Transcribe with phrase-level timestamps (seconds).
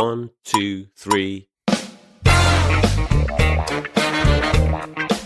[0.00, 1.44] One, two, three.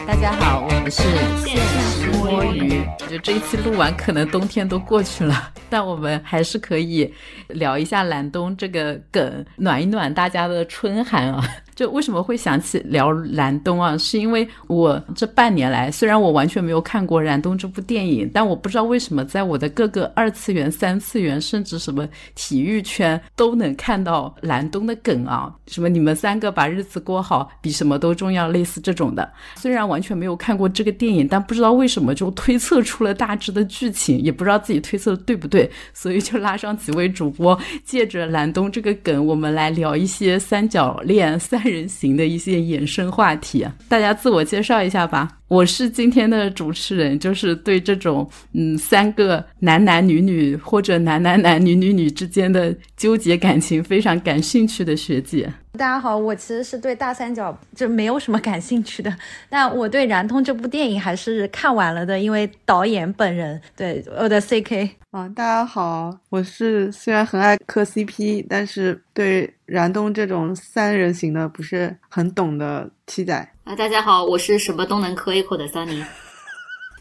[0.05, 1.01] 大家好，我们是
[1.47, 2.85] 现实摸鱼。
[2.99, 7.15] 我觉得这一期录完，可能冬天都过去了，但我们还是可以
[7.47, 11.49] 聊一下蓝冬这个梗，暖一暖大家的春寒啊。
[11.75, 13.97] 就为什么会想起聊蓝冬啊？
[13.99, 25.53] 是因为我这半年来，虽然我完全没有看过蓝冬这部电影，但我不知道为什么在我的各个二次元、三次元，甚至什么体育圈都能看到蓝冬的梗啊。
[25.67, 29.29] 什么你们三个把日子过好比什么都重要，类似这种的。
[29.57, 41.64] 虽然完全没有看过这个电影，但不知道为什么就推测出了大致的剧情，也不知道自己推测的对不对，所以就拉上几位主播，借着蓝冬这个梗，我们来聊一些三角恋三。
[41.71, 45.29] 人行的一些衍生话题啊，大家自我介绍一下吧。
[45.49, 55.53] 我是今天的主持人，就是对这种嗯三个男男女女或者男男男女女女之间的纠结感情非常感兴趣的学姐。
[55.79, 59.15] 大家好，我其实是对大三角就没有什么感兴趣的，
[59.49, 64.91] 但我对《燃通》这部电影还是看完了的，因为导演本人对我的 C K。
[65.11, 73.53] 啊，大家好，我是虽然很爱磕 CP，但是对燃冬这种三人行的不是很懂的七仔。
[73.65, 76.05] 啊，大家好，我是什么都能磕一口的桑尼。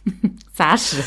[0.52, 1.02] 杂食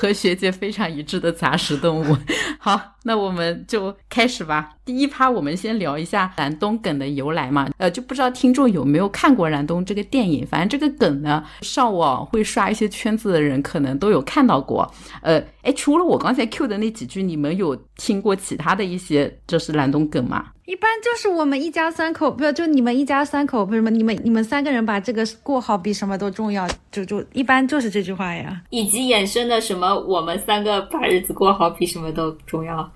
[0.00, 2.16] 和学姐非常一致的杂食动物。
[2.58, 4.70] 好，那我们就开始吧。
[4.84, 7.68] 第一趴，我们先聊一下燃冬梗的由来嘛。
[7.76, 10.46] 呃，就不知道听众有没有看过燃冬这个电影。
[10.46, 14.90] 反正这个梗呢，上网会刷一些圈子的人可能都有看到过。
[15.22, 20.46] 呃，哎，除了我刚才 Q 的那几句，你们有听过其他的一些就是燃冬梗吗？
[20.70, 26.64] 一般就是我们一家三口，不就你们一家三口，不是吗你们你们三个人把这个过好比什么都重要？
[26.92, 32.88] 就就一般就是这句话呀，以及衍生的什么我们三个把日子过好比什么都重要。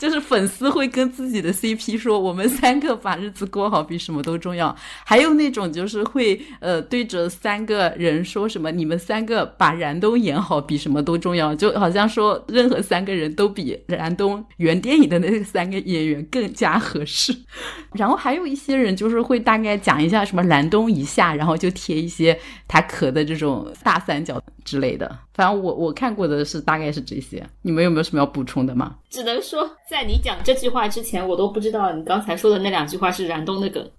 [0.00, 4.74] 就是粉丝会跟自己的 CP 说，我们三个把日子过好比什么都重要。
[5.04, 17.36] 还有那种就是会呃对着三个人说什么，你们三个把燃冬演好比什么都重要，就好像说任何三个人都比燃冬原电影的那三个演员更加合适。
[17.92, 22.34] 然后还有一些人就是会大概讲一下什么燃冬一下，然后就贴一些
[22.66, 25.18] 他磕的这种大三角之类的。
[25.34, 28.94] 反正我我看过的是大概是这些，你们有没有什么要补充的吗？
[29.08, 33.90] 只能说，在你讲这句话之前，我都不知道你刚才说的那两句话是燃冬的梗。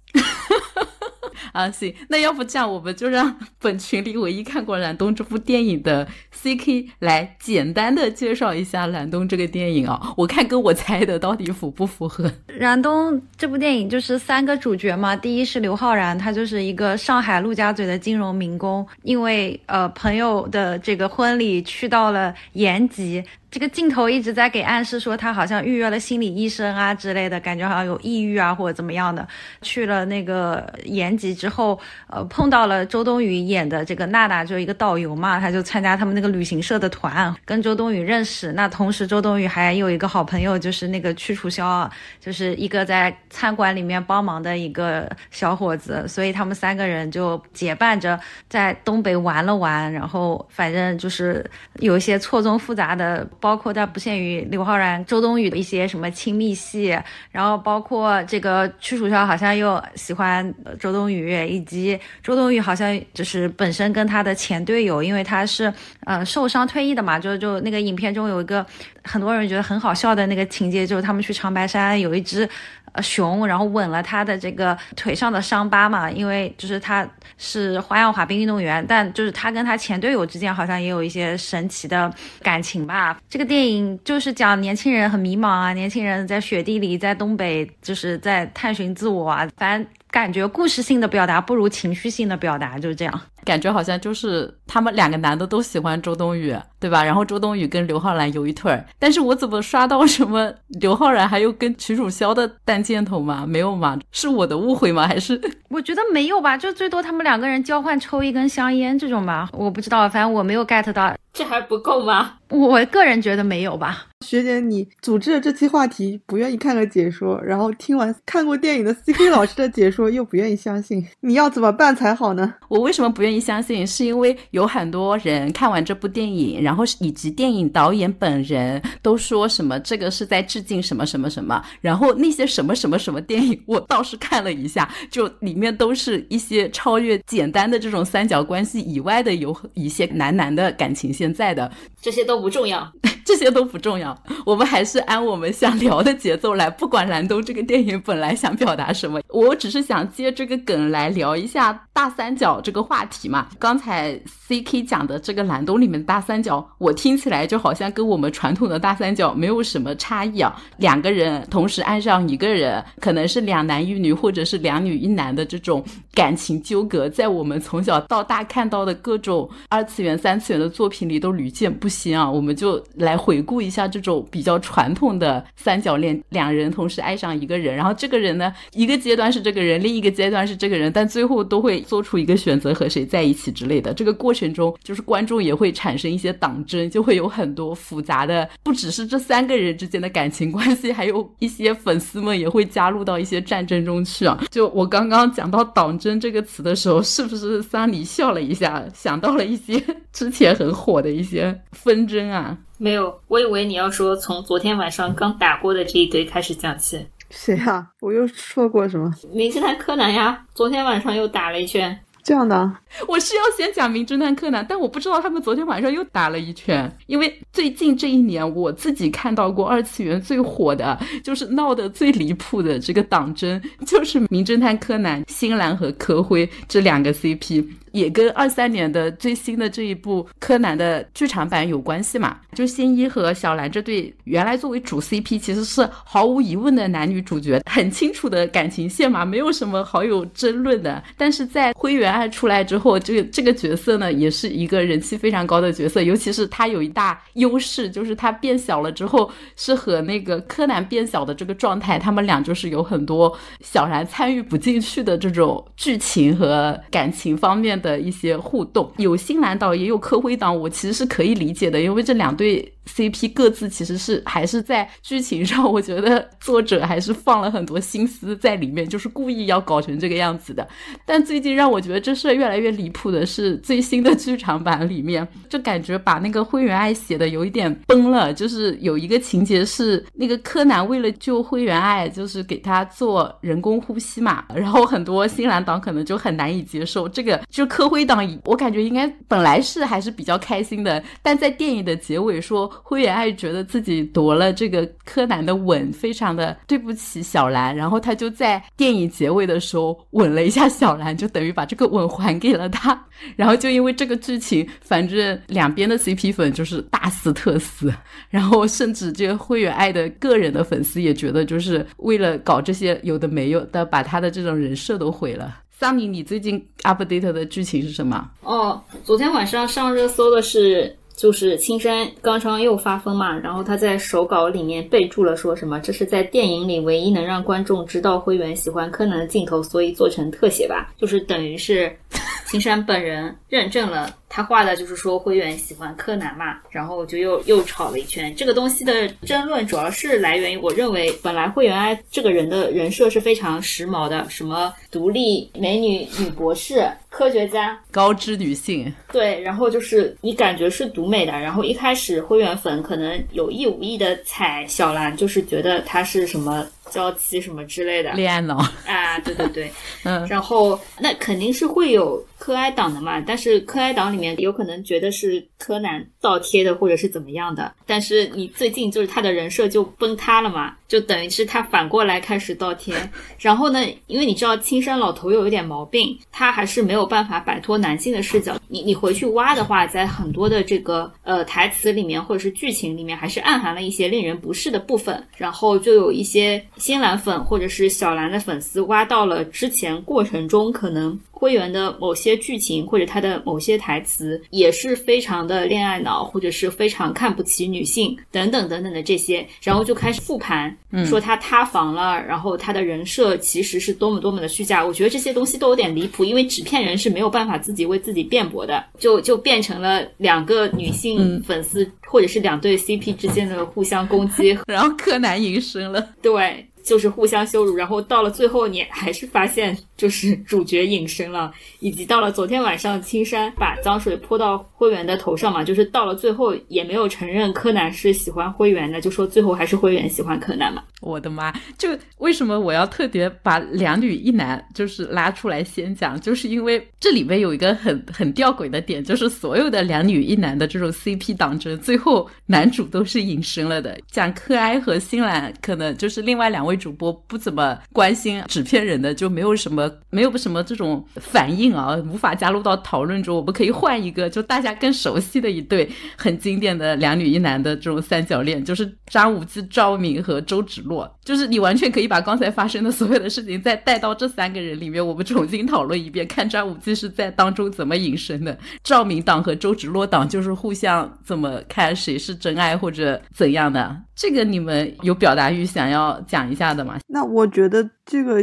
[1.52, 10.14] 啊，行，那要不这样，我们就让本群里唯一看过《燃冬》这部电影的 CK 来简单的介绍一下《燃冬》这个电影啊。
[10.16, 12.26] 我看跟我猜的到底符不符合？
[12.46, 23.22] 《燃冬》这部电影就是三个主角嘛，第一是刘昊然，他就是一个上海陆家嘴的金融民工，因为呃朋友的这个婚礼去到了延吉。
[23.52, 29.28] 这个镜头一直在给暗示说他好像预约了心理医生啊之类的，感觉好像有抑郁啊或者怎么样的。
[29.60, 38.50] 去了那个延吉之后，呃，碰到了周冬雨演的这个娜娜，就一个导游嘛，他就参加他们那个旅行社的团，跟周冬雨认识。
[38.52, 46.08] 那同时周冬雨还有一个好朋友，就是那个屈楚萧，就是一个在餐馆里面帮忙的一个小伙子。
[46.08, 48.18] 所以他们三个人就结伴着
[48.48, 51.44] 在东北玩了玩，然后反正就是
[51.80, 53.28] 有一些错综复杂的。
[53.42, 56.96] 包括但不限于刘昊然、周冬雨的一些什么亲密戏，
[57.32, 65.72] 然后包括这个屈楚萧好像又喜欢周冬雨，以及周冬雨好像就是本身跟他的前队友，因为他是
[66.06, 68.64] 呃受伤退役的嘛，就就那个影片中有一个
[69.02, 72.48] 很多人觉得很好笑的那个情节，就是他们去长白山有一只。
[72.92, 77.08] 呃，熊，然后吻了他的这个腿上的伤疤嘛，因为就是他
[77.38, 83.18] 是花样滑冰运动员，但就是他跟他前队友之间好像也有一些神奇的感情吧。
[83.28, 89.88] 这个电影就是讲年轻人很迷茫啊，年轻人在雪地里，在东北就是在探寻自我啊，反正。
[90.12, 93.20] 感觉故事性的表达不如情绪性的表达，就是这样。
[93.44, 97.02] 感觉好像就是他们两个男的都喜欢周冬雨，对吧？
[97.02, 103.46] 然后周冬雨跟刘昊然有一腿儿，但是我怎么刷到什么刘昊然还有跟曲楚萧的单箭头吗？
[103.48, 103.98] 没有吗？
[104.12, 105.08] 是我的误会吗？
[105.08, 106.58] 还是我觉得没有吧？
[106.58, 111.12] 就最多他们两个人交换抽一根香烟这种吧，我不知道，反正我没有 get 到。
[111.32, 112.34] 这还不够吗？
[112.50, 114.06] 我个人觉得没有吧。
[114.20, 122.54] 学姐，你组织了这期话题，不愿意看个解说，然后听完看过电影的 CK 老师的解说，又不愿意相信，你要怎么办才好呢？
[122.68, 123.86] 我为什么不愿意相信？
[123.86, 141.70] 是因为有很多人看完这部电影，然后以及电影导演本人都说什么这个是在致敬什么什么什么，然后那些什么什么什么电影，我倒是看了一下，就里面都是一些超越简单的这种三角关系以外的有一些男男的感情线现在的，
[142.00, 142.92] 这些都不重要。
[143.32, 144.14] 这些都不重要，
[144.44, 146.68] 我们还是按我们想聊的节奏来。
[146.68, 153.48] 不管蓝东这个电影本来想表达什么，我只是想接这个梗来聊一下大三角这个话题嘛。
[153.58, 160.54] 刚才 C K 讲的这个蓝东里面大三角，我听起来就好像跟我们传统的大三角没有什么差异啊。
[160.76, 165.82] 两个人同时爱上一个人，可能是两男一女，或者是两女一男的这种
[166.12, 172.30] 感情纠葛，在我们从小到大看到的各种二次元、三次元的作品里都屡见不鲜啊。
[172.30, 183.94] 我们就来回顾一下这种比较传统的三角恋，两人同时爱上一个人，然后这个人呢，一个阶段是这个人，另一个阶段是这个人，但最后都会做出一个选择和谁在一起之类的。
[183.94, 194.42] 这个过程中，就是观众也会产生一些党争，就会有很多复杂的，不只是这三个人之间的感情关系，还有一些粉丝们也会加入到一些战争中去啊。
[194.50, 199.80] 就我刚刚讲到党争这个词的时候，是不是桑尼笑了一下，想到了一些
[200.12, 202.58] 之前很火的一些纷争啊？
[202.82, 206.98] 没有，我以为你要说从昨天晚上刚打过的这一堆开始讲起。
[207.30, 207.86] 谁啊？
[208.00, 209.08] 我又说过什么？
[209.32, 211.96] 名侦探柯南呀，昨天晚上又打了一圈。
[212.24, 212.72] 这样的，
[213.06, 216.90] 我是要先讲《名侦探柯南》，但我不知道他们昨天晚上又打了一圈。
[217.06, 227.64] 因为最近这一年，我自己看到过二次元最火的，就是闹得最离谱的这个党争，就是《名侦探柯南》新兰和柯辉这两个 CP。
[227.92, 232.36] 也跟二三年的最新的这一部柯南的剧场版有关系嘛？
[232.54, 241.02] 就新一和小兰这对原来作为主 CP，其实是毫无疑问的男女主角，很清楚的感情线嘛，没有什么好有争论的。
[241.16, 257.81] 但是在灰原哀出来之后，这个这个角色呢，也是一个人气非常高的角色，尤其是他有一大优势，就是他变小了之后是和那个柯南变小的这个状态，他们俩就是有很多小兰参与不进去的这种剧情和感情方面。
[257.82, 270.66] 的一些互动，有新蓝岛也有科辉岛，我其实是可以理解的，因为这两对 CP 各自其实是还是在剧情上，我觉得作者还是放了很多心思在里面，就是故意要搞成这个样子的。
[271.04, 287.66] 但最近让我觉得这事越来越离谱的是，最新的剧场版里面，就感觉把那个灰原哀写的有一点崩了，就是有一个情节是那个柯南为了救灰原哀，就是给他做人工呼吸嘛，然后很多新蓝党可能就很难以接受这个就。
[287.72, 302.98] 柯辉党，我感觉应该本来是还是比较开心的，但在电影的结尾说灰原爱觉得自己夺了这个柯南的吻，非常的对不起小兰，然后他就在电影结尾的时候吻了一下小兰，就等于把这个吻还给了他。
[303.36, 307.92] 然后就因为这个剧情，反正两边的 CP 粉就是大撕特撕，
[308.30, 315.58] 然后甚至这个灰原爱的个人的粉丝也觉得，就是为了搞这些有的没有的，把他的这种人设都毁了。
[315.70, 318.30] 桑尼，你最近 update 的剧情是什么？
[318.42, 331.94] 哦，昨天晚上上热搜的是，就是青山刚刚又发疯嘛，然后他在手稿里面备注了说什么，这是在电影里唯一能让观众知道灰原喜欢柯南的镜头，所以做成特写吧，就是等于是
[332.46, 334.14] 青山本人认证了。
[334.34, 338.34] 他画的就是说灰原喜欢柯南嘛，然后就又又吵了一圈。
[338.34, 348.90] 这个东西的争论主要是来源于，我认为本来灰原哀这个人的人设是非常时髦的，什么独立美女、女博士、科学家、高知女性。
[349.12, 351.32] 对，然后就是你感觉是独美的。
[351.32, 358.56] 然后一开始灰原粉可能有意无意的踩小兰，就是觉得她是什么娇妻什么之类的，恋爱脑。
[358.86, 359.72] 啊，对对对，
[360.04, 364.32] 嗯，然后那肯定是会有柯哀党的嘛，但是柯哀党里面。
[364.42, 372.94] 有可能觉得是柯南倒贴的，或者是怎么样的，但是你最近就是他的人设就崩塌了嘛，就等于是他反过来开始倒贴。
[373.38, 378.60] 然后呢，因为你知道青山老头有一点毛病，他还是没有办法摆脱男性的视角。
[378.68, 385.26] 你你回去挖的话，在很多的这个呃台词里面或者是剧情里面，还是暗含了一些令人不适的部分。
[385.34, 391.18] 然后就有一些新蓝粉或者是小蓝的粉丝挖到了之前过程中可能。
[391.42, 404.84] 灰原的某些剧情或者他的某些台词也是非常的恋爱脑，或者是非常看不起女性等等等等的这些，然后就开始复盘，说他塌房了，然后他的人设其实是多么多么的虚假。
[404.84, 416.06] 我觉得这些东西都有点离谱，因为纸片人是没有办法自己为自己辩驳的，就就变成了两个女性粉丝或者是两对 CP 之间的互相攻击， 然后柯南隐身了。
[416.20, 416.66] 对。
[416.84, 430.82] 就是互相羞辱，然后到了最后你还是发现就是 主角隐身了，以及到了昨天晚上青山把脏水泼到灰原的头上嘛，就是到了最后也没有承认柯南是喜欢灰原的，就说最后还是灰原喜欢柯南嘛。
[431.00, 431.52] 我的妈！
[431.78, 443.98] 就为什么我要特别把两女一男就是拉出来先讲，就是因为这里面有一个很很吊诡的点，就是所有的两女一男的这种 CP 党争，最后男主都是隐身了的。
[444.10, 453.36] 讲柯哀和新兰，可能就是另外两位主播不怎么关心纸片人的，就没有什么没有什么这种反应啊，无法加入到讨论中。
[453.36, 461.10] 我们可以换一个，就大家更熟悉的一对很经典的两女一男的这种三角恋，就是张无忌、赵敏和周芷若。
[461.24, 473.96] 就是你完全可以把刚才发生的所有的事情再带到这三个人里面，我们重新讨论一遍，看张无忌是在当中怎么隐身的，赵敏党和周芷若党就是互相怎么看谁是真爱或者怎样的。
[474.14, 476.98] 这个你们有表达欲想要讲一下的吗？
[477.06, 478.42] 那我觉得这个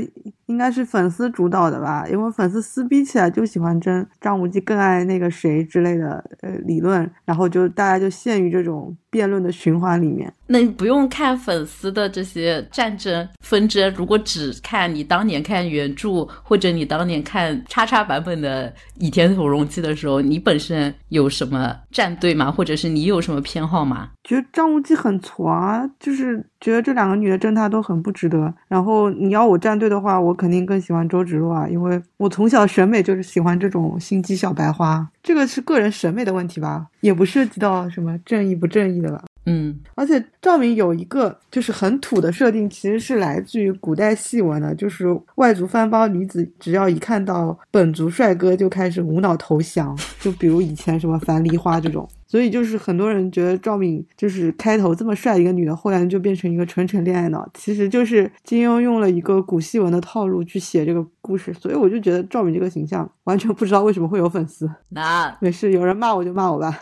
[0.49, 10.31] 应该是粉丝主导的吧，因为粉丝撕逼起来就喜欢争张无忌更爱那个谁之类的呃理论，然后就大家就陷于这种辩论的循环里面。
[10.47, 22.51] 那你不用看粉丝的这些战争纷争，如果只看你当年看原著或者你当年看叉叉版本的《倚天屠龙记》的时候，你本身有什么战队吗？
[22.51, 24.09] 或者是你有什么偏好吗？
[24.23, 28.51] 觉得张无忌很挫啊，就是觉得这两个女的争他都很不值得。
[28.67, 35.07] 然后你要我站队的话，我肯定更喜欢周芷若啊，因为我从小审美就是喜欢这种心机小白花。
[35.21, 39.23] 这个是个人审美的问题吧，也不涉及到什么正义不正义的吧。
[39.45, 52.07] 嗯，而且赵敏有一个就是很土的设定，其实是来自于古代戏文的，就是外族翻包女子只要一看到本族帅哥就开始无脑投降，就比如以前什么樊梨花这种。
[52.29, 61.51] 所以就是很多人觉得赵敏就是开头这么帅一个女的，后来就变成一个纯纯恋爱脑，其实就是金庸用了一个古戏文的套路去写这个故事。
[61.55, 64.69] 所以我就觉得赵敏这个形象完全不知道为什么会有粉丝。
[64.89, 66.79] 那没事，有人骂我就骂我吧。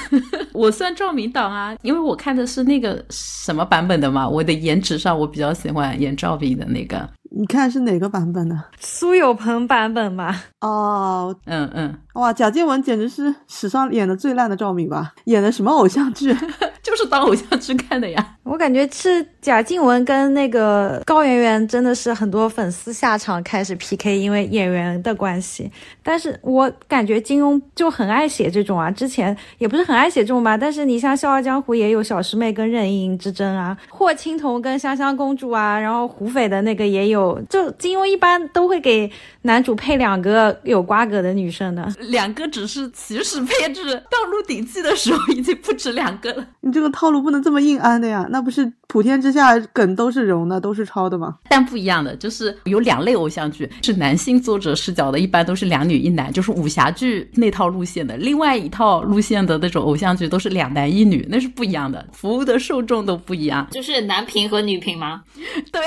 [0.52, 4.28] 我算赵敏党啊，因为我看的是那个什么版本的嘛。
[4.28, 7.08] 我的颜值上，我比较喜欢演赵敏的那个。
[7.32, 8.60] 你看是哪个版本的？
[8.80, 10.42] 苏有朋版本吧。
[10.60, 15.12] 哦，嗯嗯，哇，贾静雯简直是史上演的最烂的赵敏吧？
[15.24, 16.34] 演的什么偶像剧？
[16.82, 18.26] 就是当偶像剧看的呀。
[18.42, 25.70] 我感觉是贾静雯跟那个高圆圆真的是很多粉丝下场开始 PK，因为演员的关系。
[26.02, 30.56] 但是我感觉金庸就很爱写这种啊，之前也不是很爱写这种吧。
[30.56, 37.40] 但是你像《笑傲江湖》也有小师妹跟任盈盈之争啊，霍青桐跟香香公主啊，然后胡斐的那个也有。
[37.48, 39.08] 就金庸一般都会给
[39.42, 46.46] 男主配两个有瓜葛的女生的，两个只是起始配置，到《鹿鼎记》的时候已经不止两个了。
[46.60, 51.36] 你这个套路不能这么硬安的呀，那不是普天之下梗都是融的，都是抄的吗？
[51.48, 63.66] 但不一样的就是有两类偶像剧是男性作者视角的，一般都是两女一男，就是武侠剧那套路线的；另外一套路线的那种偶像剧都是两男一女，那是不一样的，服务的受众都不一样。
[63.70, 65.22] 就是男频和女频吗？
[65.72, 65.82] 对，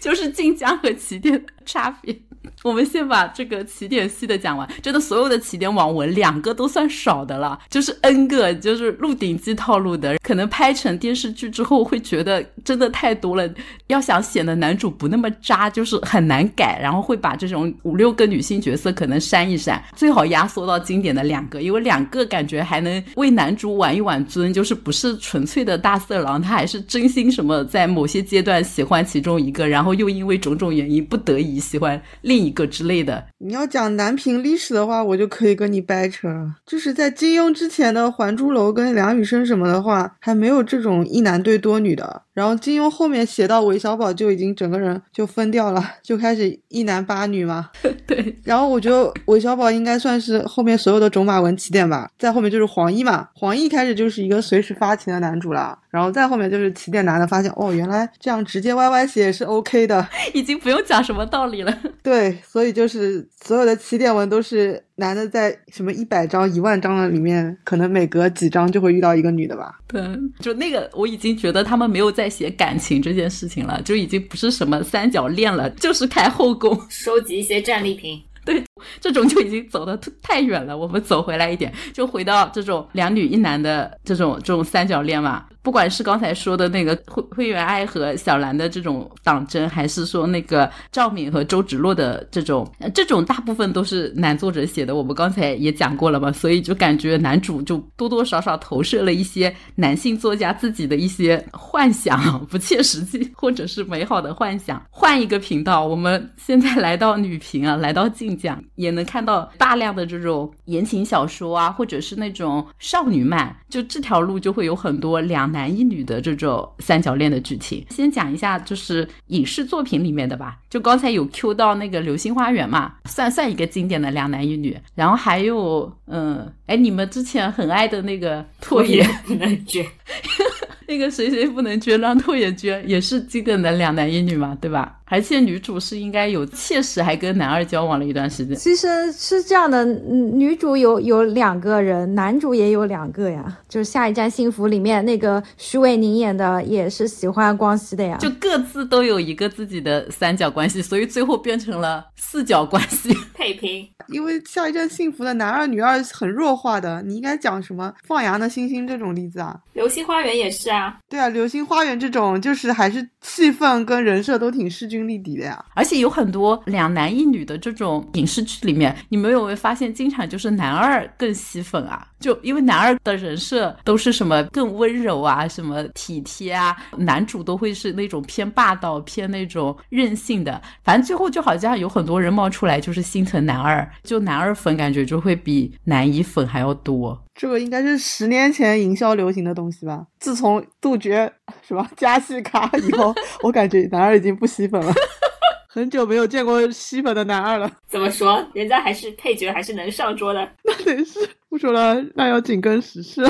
[0.00, 0.76] 就是晋江。
[0.76, 2.14] 和起点的差别。
[2.62, 13.48] 我们先把这个起点系的讲完，真的所有的起点网文两个都算少的了，就是 N 个，就是《鹿鼎记》套路的，可能拍成电视剧之后会觉得真的太多了。
[13.86, 32.45] 要想显得男主不那么渣，就是很难改，然后会把这种五六个女性角色可能删一删，最好压缩到经典的两个，因为两个感觉还能为男主挽一挽尊，就是不是纯粹的大色狼，他还是真心什么在某些阶段喜欢其中一个，然后又因为种种原因不得已喜欢另一。
[32.50, 36.28] 个之类的，你要讲南平历史的话，我就可以跟你掰扯。
[36.64, 42.22] 就是在金庸之前的《还珠楼》跟梁羽生什么的话，还没有这种一男对多女的。
[42.32, 47.70] 然后金庸后面写到韦小宝就已经整个人就疯掉了，就开始一男八女嘛。
[48.06, 48.36] 对。
[48.44, 52.10] 然后我觉得韦小宝应该算是后面所有的种马文起点吧。
[52.18, 55.78] 再后面就是黄奕嘛，黄奕开始就是一个随时发情的男主了。
[55.90, 61.74] 然后再后面就是起点男的发现哦，原来这样直接歪歪写也是 OK 的，已经不用讲什么道理了。
[62.02, 64.82] 对，所以就是所有的起点文都是。
[64.98, 69.78] 男的在什么一百张、一万张的里面，可能每隔几张就会遇到一个女的吧？
[69.86, 70.02] 对，
[70.40, 78.18] 就那个我已经觉得他们没有在写感情这件事情了，就已经不是什么三角恋了，就是开后宫，收集一些战利品。
[78.46, 78.62] 对，
[79.00, 80.78] 这种就已经走的太远了。
[80.78, 85.44] 我们走回来一点，就回到这种两女一男的这种这种三角恋嘛。
[85.66, 94.94] 不管是刚才说的那个灰灰原哀和小兰的这种党争，还是说那个赵敏和周芷若的这种，这种大部分都是男作者写的。
[94.94, 104.80] 我们刚才也讲过了嘛，所以就感觉男主就多多少少投射了一些男性作家自己的一些幻想，不切实际或者是美好的幻想。
[104.88, 115.55] 换一个频道，我们现在来到女频啊，来到晋江，也能看到大量的这种言情小说啊，或者是那种少女漫，就这条路就会有很多两。
[115.56, 120.58] 男一女的这种三角恋的剧情，先讲一下，就是影视作品里面的吧。
[120.68, 124.76] 就刚才有 Q 到那个《流星花园》嘛，算算一个经典的两男一女。
[124.94, 129.84] 然后还有，嗯，哎，你们之前很爱的那个《拓野不能捐》。
[130.88, 135.00] 那个谁谁不能捐，让拓也捐，也是经典的两男一女嘛，对吧？
[135.08, 138.56] 而且女主是应该有切实还跟男二交往了一段时间。
[138.56, 143.58] 其实是这样的，女主有有两个人，男主也有两个呀。
[143.68, 148.16] 就是《下一站幸福》里面那个徐伟宁演的，也是喜欢光熙的呀。
[148.18, 153.88] 就各自都有一个自己的三角关系，所以最后变成了四角关系， 配平。
[154.08, 159.56] 因为《下一站幸福》的男二女二很弱化的，你应该讲什么放羊的星星这种例子啊？
[159.74, 160.96] 《流星花园》也是啊。
[161.08, 165.64] 对啊，《流星花园》这种就是还是气氛跟人设都挺势均力敌的呀。
[165.74, 172.06] 而且有很多两男一女的这种影视剧里面，你们有没有发现，经常就是男二更吸粉啊？
[172.18, 180.60] 就因为男二的人设都是什么更温柔啊，什么体贴啊，男主都会是那种偏霸道、偏那种任性的。
[180.82, 187.25] 反正最后就好像有很多人冒出来，就是心疼男二，就男二粉感觉就会比男一粉还要多。
[187.36, 190.06] 这个应该是十年前营销流行的东西吧？
[190.18, 191.30] 自从杜绝
[191.62, 194.92] 什么 加戏卡以后，我感觉男二已经不吸粉了。
[195.68, 197.70] 很久没有见过吸粉的男二了。
[197.86, 198.42] 怎么说？
[198.54, 200.40] 人家还是配角，还是能上桌的。
[200.64, 201.18] 那得是
[201.50, 203.22] 不说了，那要紧跟时事。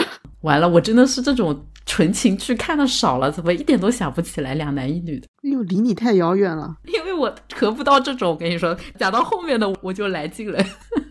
[0.42, 5.26] 完了，我真的是这种纯情剧看的少了，怎么一点都想不起来两男一女的？
[5.42, 6.76] 因为离你太遥远了。
[6.84, 10.64] 因为我合不到这种，我跟你说，讲到后面的我就来劲了。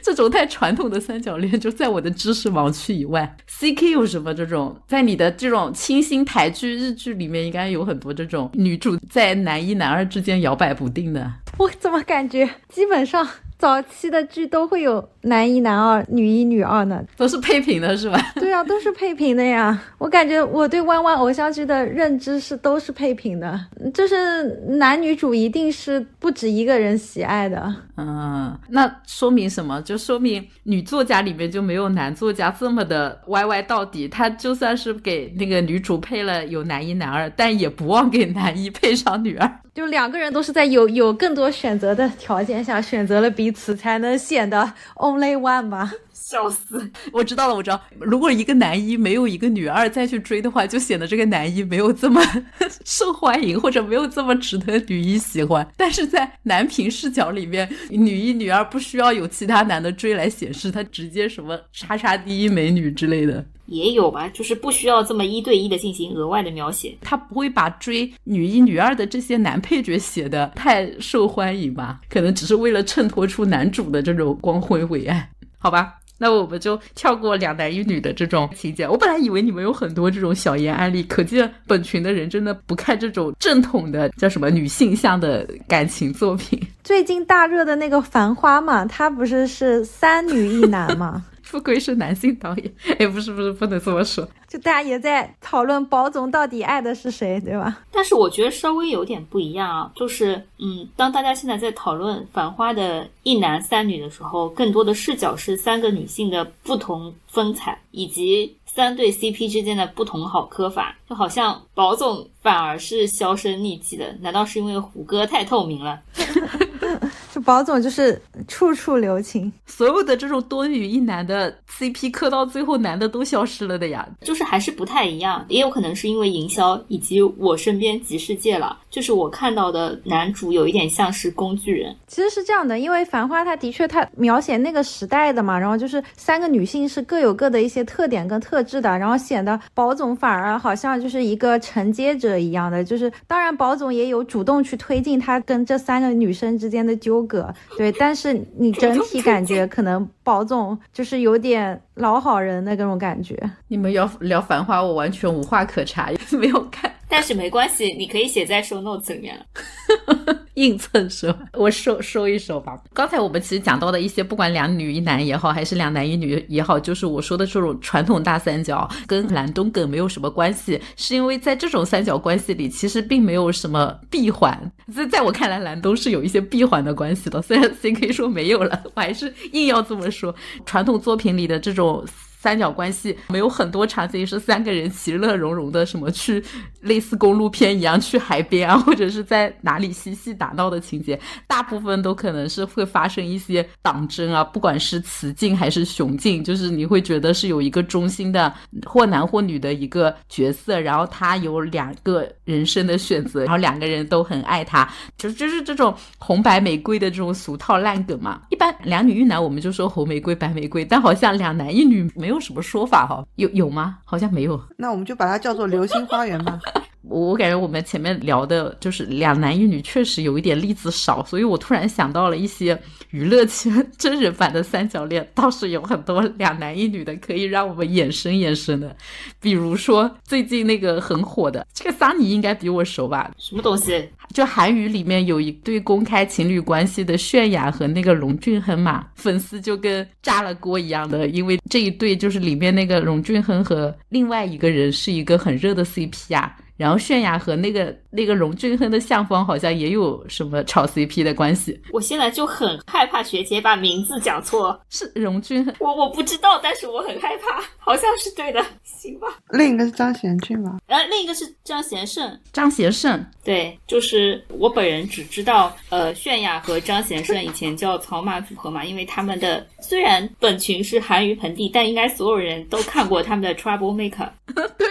[0.06, 3.36] 这种太传统的三角恋就在我的知识盲区以外。
[3.48, 4.80] C K 有什么这种？
[4.88, 11.28] 在你的这种清新台剧、日剧里面，应该有很多这种女主在男一男二之间摇摆不定的。
[11.58, 13.28] 我怎么感觉基本上？
[13.58, 18.20] 早期的剧都会有男一男二、女一女二呢，都是配平的是吧？
[18.36, 19.82] 对啊，都是配平的呀。
[19.98, 23.58] 我感觉我对弯弯偶像剧的认知是都是配平的，
[23.94, 27.74] 就是男女主一定是不止一个人喜爱的。
[27.98, 29.82] 嗯，那说明什么？
[29.84, 34.08] 就说明女作家里面就没有男作家这么的歪歪到底。
[34.08, 39.50] 他就算是给那个女主配了有男一男二，但也不忘给男一配上女二。
[39.74, 45.92] 就两个人都是在有有更多选择的条件下选择了彼此，才能显得 only one 吧。
[46.16, 46.90] 笑死！
[47.12, 52.22] 我知道了，我知道，如果一个男一没有一个女二再去追的话，就显得这个男一没有这么
[52.86, 55.68] 受欢迎，或者没有这么值得女一喜欢。
[55.76, 66.96] 但是在男频视角里面，女一、女二不需要有其他男的追来显示，他直接什么叉叉第一美女之类的也有吧，就是不需要这么一对一的进行额外的描写。
[67.02, 72.00] 他不会把追女一、女二的这些男配角写的太受欢迎吧？
[72.10, 75.96] 可能只是为了衬托出男主的这种光辉伟岸，好吧？
[76.18, 78.88] 那我们就跳过两男一女的这种情节。
[78.88, 86.60] 我本来以为你们有很多这种小言案例，可见本群的人真的不看这种正统的叫什么女性向的感情作品。
[86.84, 91.24] 最近大热的那个《繁花》嘛，它不是是三女一男吗？
[91.52, 94.28] 不愧是男性导演，哎，不是不是，不能这么说。
[94.48, 97.78] 就大家也在讨论宝总到底爱的是谁，对吧？
[97.92, 110.96] 但是我觉得稍微有点不一样啊，就是嗯，当大家现在在讨论《繁花》的一男三女的时候，更多的视角是三个女性的不同风采，以及三对 CP 之间的不同好磕法。
[111.10, 116.02] 就好像宝总反而是销声匿迹的，难道是因为胡歌太透明了？
[117.36, 131.94] 这宝总就是处处留情，所有的这种多女一男的 CP 磕到最后，男的都消失了的呀，就是还是不太一样，也有可能是因为营销以及我身边极世界了，就是我看到的男主有一点像是工具人。
[132.08, 147.25] 其实是这样的，因为《繁花》它的确它描写那个时代的嘛，然后就是三个女性是各有各的一些特点跟特质的，然后显得宝总反而好像就是一个承接者一样的，就是当然宝总也有主动去推进他跟这三个女生之间的纠。
[147.28, 153.38] 个对，但是你整体感觉可能宝总就是有点老好人的那种感觉。
[153.68, 159.46] 你们要聊繁花，我完全无话可查，没有看但是没关系，你可以写在收 notes 里面了。
[160.56, 162.82] 硬蹭说，我收收一收吧。
[162.94, 174.72] 刚才我们其实讲到的一些，不管两女一男也好，还是两男一女也好，就是我说的这种传统大三角，跟蓝东梗没有什么关系，是因为在这种三角关系里，其实并没有什么闭环。
[174.94, 177.42] 在在我看来，蓝东是有一些闭环的关系的。
[177.42, 180.34] 虽然 C K 说没有了，我还是硬要这么说。
[180.66, 182.06] 传统作品里的这种。
[182.46, 186.44] 三角关系没有很多场景是三个人其乐融融的，什么去
[186.82, 198.54] 类似公路片一样去海边啊，或者是在哪里嬉戏打闹的情节，大部分都可能是会发生一些党争啊，不管是雌竞还是雄竞，就是你会觉得是有一个中心的
[198.86, 208.44] 或男或女的一个角色，然后他有两个人生的选择，然后两个人都很爱他，就就是这种红白玫瑰的这种俗套烂梗嘛。
[208.52, 212.35] 一般两女一男我们就说红玫瑰白玫瑰，但好像两男一女没有。
[212.36, 213.26] 有什么说法哈？
[213.36, 214.00] 有有吗？
[214.06, 214.62] 好像没有。
[214.78, 216.60] 那我们就把它叫做《流星花园》吧。
[217.08, 222.80] 我感觉我们前面聊的就是两男一女，确实有一点例子少，所以我突然想到了一些
[223.12, 228.96] 娱乐圈真人版的三角恋，倒是有很多两男一女的可以让我们衍生衍生的。
[229.40, 233.32] 比如说最近那个很火的这个桑尼应该比我熟吧？
[233.38, 234.10] 什么东西？
[234.34, 246.56] 就韩语里面有一对公开情侣关系的泫雅和那个龙俊亨嘛，粉丝就跟炸了锅一样的，因为这一对就是里面那个龙俊亨和另外一个人是一个很热的 CP 啊。
[246.78, 251.80] 然后泫雅和那个那个荣俊亨的相方好像也有什么炒 CP 的关系。
[251.92, 255.74] 我现在就很害怕学姐把名字讲错，是荣俊亨。
[255.80, 259.28] 我我不知道，但是我很害怕，好像是对的，行吧。
[259.50, 260.78] 另一个是张贤俊吧？
[260.88, 262.40] 呃，另一个是张贤胜。
[262.54, 274.30] 张贤胜，对，就是我本人只知道，呃，泫雅和张贤胜以前叫草马组合嘛，因为他们的虽然本群是韩娱盆地，但应该所有人都看过他们的 Trouble Maker。
[274.78, 274.88] 对。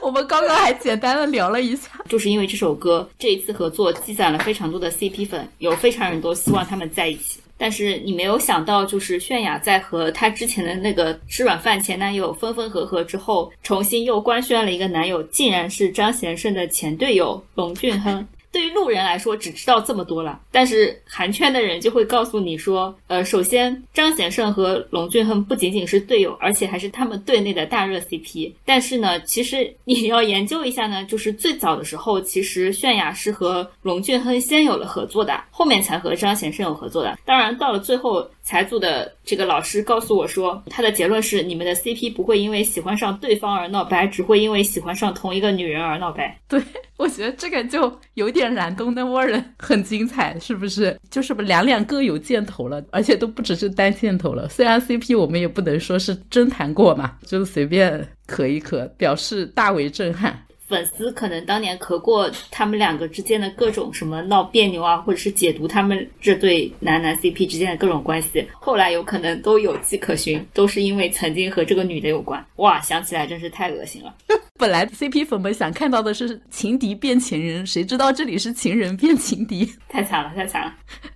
[0.00, 7.40] 我们刚刚还简单的聊了一下，就是因为这首歌这一次合作积攒了非常多的 CP 粉，有非常人都希望他们在一起。
[7.58, 18.24] 但是你没有想到，就是泫雅在和她之前的那个吃软饭前男友分分合合之后，重新又官宣了一个男友，竟然是张贤胜的前队友龙俊亨。
[18.54, 28.52] 对于路人来说，只知道这么多了，但是韩圈的人就会告诉你说，呃，首先张贤胜和龙俊亨不仅仅是队友，而且还是他们队内的大热 CP。
[28.64, 37.18] 但是呢，其实你 要研究一下呢，就是最早的时候，其实泫雅是和龙俊亨先有了合作的，后面才和张贤胜有合作的。
[37.24, 38.30] 当然，到了最后。
[38.44, 46.38] 财组的这个老师告诉我说，他的结论是你们的 CP 不会因为喜欢上对方而闹掰，只会因为喜欢上同一个女人而闹掰。
[46.46, 46.62] 对，
[46.98, 50.94] 我觉得这个就有点蓝东的味儿了，很精彩，是不是？
[51.10, 54.46] 就是不两两各有箭头了，而且都不只是单箭头了。
[54.50, 60.38] 虽然 CP 我们也不能说是真谈过嘛，就随便磕一磕，表示大为震撼。
[60.66, 72.44] 粉丝可能当年磕过他们两个之间的各种什么闹别扭啊，或者是解读他们这对男男 CP 之间的各种关系，后来有可能都有迹可循，都是因为曾经和这个女的有关。
[72.56, 74.14] 哇，想起来真是太恶心了。
[74.56, 80.74] 本来 CP 粉们想看到的是情敌变情人，谁知道这里是情人变情敌，太惨了，太惨了。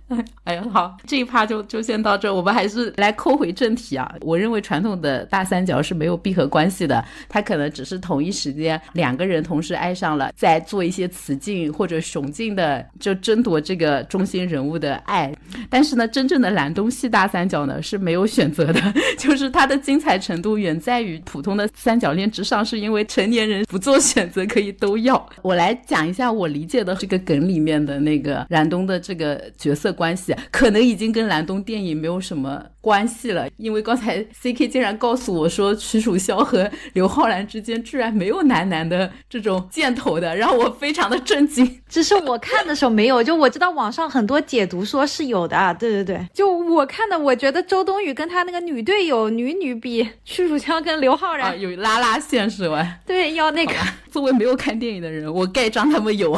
[0.43, 4.13] 哎呀，好，这一趴就就先到这，我们还是来扣回正题啊。
[4.21, 15.31] 我认为传统的大三角是没有闭合关系的，它可能只是同一时间两个人同时爱上了，在做一些雌竞或者雄竞的，就争夺这个中心人物的爱。
[15.69, 18.81] 但是呢，真正的蓝东系大三角呢是没有选择的，
[19.19, 25.29] 就是它的精彩程度远在于普通的三角恋之上，是因为成年人不做选择可以都要。
[25.41, 29.89] 我来讲一下我理解的这个梗里面的那个蓝东的这个角色。
[29.99, 41.79] 关系可能已经跟蓝东电影没有什么关系了，因为刚才 C K 竟然告诉我说徐楚萧和刘昊然之间居然没有男男的这种箭头的，让我非常的震惊。
[41.87, 45.75] 只是我看的时候没有，就我知道网上很多解读说是有的。
[45.79, 52.97] 对对对，就我看的，我觉得周冬雨跟她那个女队友女女比屈楚萧跟刘昊然有拉拉线是吧？
[53.05, 53.73] 对，要那个。
[54.09, 56.35] 作为没有看电影的人，我盖章他们有。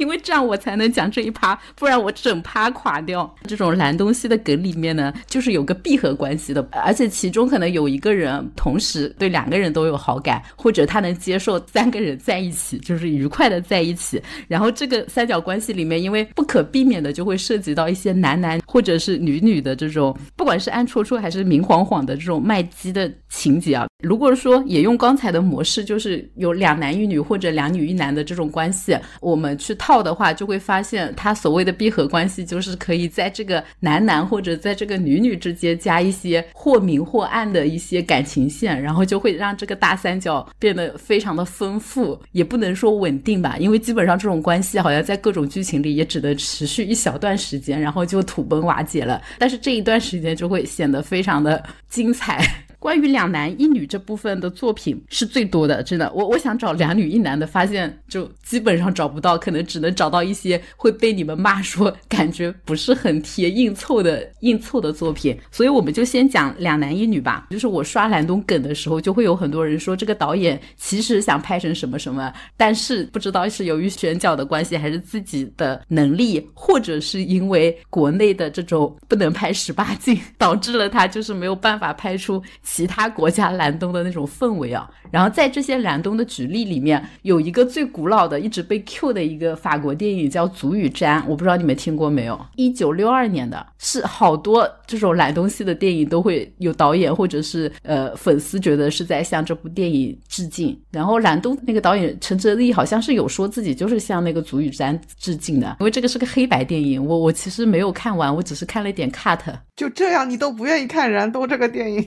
[0.00, 3.32] 因为这样我才能讲这一趴，不然我整趴垮掉。
[3.46, 14.22] 这种蓝东西的梗里面呢，就是有个闭合关系的，而且其中可能有一个人同时对两个人都有好感，或者他能接受三个人在一起，就是愉快的在一起。
[14.48, 23.86] 然后这个三角关系里面，因为不可避免的就会涉及到一些男男或者是女女的这种，不管是暗戳戳还是明晃晃的这种卖鸡的情节啊。
[24.02, 49.20] 如果说也用刚才的模式，就是有两男一女或者两女一男的这种关系，我们去套套的话，就会发现他所谓的闭合关系，就是可以在这个男男或者在这个女女之间加一些或明或暗的一些感情线，然后就会让这个大三角变得非常的丰富，也不能说稳定吧，因为基本上这种关系好像在各种剧情里也只能持续一小段时间，然后就土崩瓦解了。
[49.38, 52.46] 但是这一段时间就会显得非常的精彩。
[52.80, 67.48] 关于两男一女这部分的作品是最多的，真的，我我想找两女一男的，发现就基本上找不到，可能只能找到一些会被你们骂说感觉不是很贴硬凑的硬凑的作品，所以我们就先讲两男一女吧。
[67.50, 82.42] 就是我刷蓝东梗的时候，就会有很多人说这个导演其实想拍成什么什么，但是不知道是由于选角的关系，还是自己的能力，或者是因为国内的这种不能拍十八禁，导致了他就是没有办法拍出。
[82.72, 92.40] 其他国家蓝东的那种氛围啊，然后在这些蓝东的举例里面，有一个最古老的、一直被 Q 的一个法国电影叫《足与瞻》，我不知道你们听过没有？
[92.54, 100.80] 一九六二年的，是好多这种蓝东系的电影都会有导演或者是呃粉丝觉得是在向这部电影致敬。
[100.92, 107.04] 然后蓝东那个导演陈哲立好像是有说自己就是向那个《足与瞻》致敬的，因为这个是个黑白电影。
[107.04, 109.40] 我我其实没有看完，我只是看了一点 cut。
[109.74, 112.06] 就这样，你都不愿意看《燃冬》这个电影？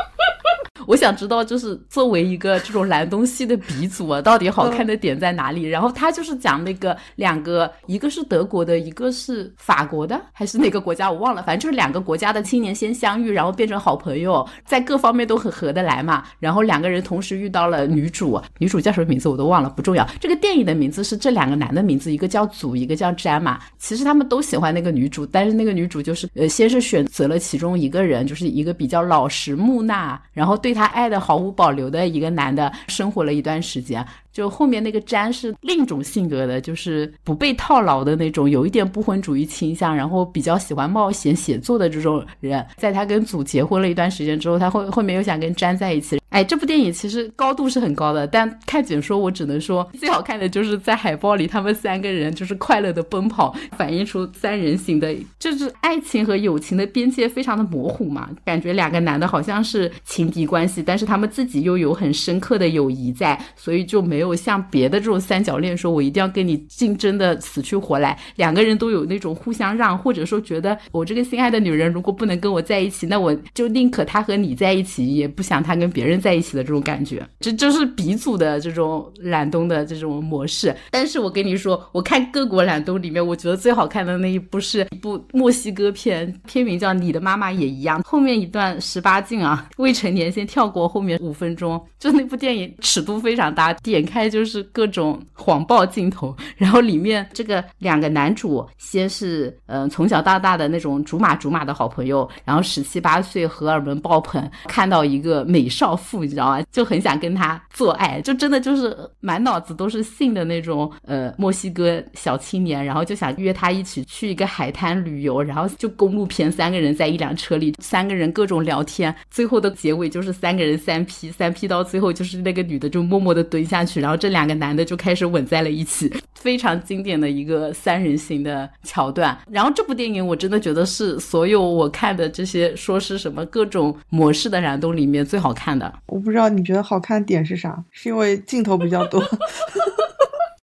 [0.87, 5.63] 我想知道，就是作为一个这种蓝东西的鼻祖啊，到底好看的点在哪里？
[5.63, 16.23] 然后他就是讲那个两个，一个是德国的，一个是法国的，还是哪个国家我忘了，反正就是两个国家的青年先相遇，然后变成好朋友，在各方面都很合得来嘛。
[16.39, 20.07] 然后两个人同时遇到了女主，女主叫什么名字我都忘了，不重要。
[20.19, 23.59] 这个电影的名字是这两个男的名字，一个叫祖，一个叫詹嘛。
[23.77, 34.05] 其实他们都喜欢那个女主，但是那个女主就是呃，先是选择了其中一个人，就是一个比较老实木讷，然后对他爱的毫无保留的一个男的，生活了一段时间。
[34.31, 42.65] 就后面那个詹是另一种性格的，就是不被套牢的那种，有一点不婚主义倾向，然后比较喜欢冒险写作的这种人。
[42.77, 46.20] 在他跟祖结婚了一段时间之后，他后后面又想跟詹在一起。
[46.31, 76.20] 哎，这部电影其实高度是很高的，但看解说，我只能说最好看的就是在海报里他们三个人就是快乐的奔跑，反映出三人行的，就是爱情和友情的边界非常的模糊嘛，感觉两个男的好像是情敌关系，但是他们自己又有很深刻的友谊在，所以就没有像别的这种三角恋，说我一定要跟你竞争的死去活来，两个人都有那种互相让，或者说觉得我这个心爱的女人如果不能跟我在一起，那我就宁可她和你在一起，也不想她跟别人。
[76.21, 80.73] 在一起的这种感觉，这就是鼻祖的这种蓝东的这种模式。
[80.91, 91.81] 但是我跟你说，我看各国蓝东里面，我觉得最好看的那一部是一部墨西哥片，片名叫《你的妈妈也一样》，后面一段十八禁啊，未成年先跳过后面五分钟。
[91.99, 96.35] 就那部电影尺度非常大，点开就是各种黄暴镜头。
[96.57, 106.10] 然后里面这个两个男主，先是嗯从小到大的那种竹马竹马的好朋友，然后十七八岁荷尔蒙爆棚，看到一个美少妇。
[106.19, 106.63] 你知道吗？
[106.71, 129.37] 就很想跟他做爱，就真的就是满脑子都是性的那种呃墨西哥小青年，然后就想约他一起去一个海滩旅游，然后就公路片，三个人在一辆车里，三个人各种聊天，最后的结尾就是三个人三 P，三 P 到最后就是那个女的就默默的蹲下去，然后这两个男的就开始吻在了一起，非常经典的一个三人行的桥段。
[129.49, 135.93] 然后这部电影我真的觉得是所有我看的这些说是什么各种模式的燃冬里面最好看的。
[136.07, 137.83] 我不知道你觉得好看点是啥？
[137.91, 139.21] 是因为镜头比较多。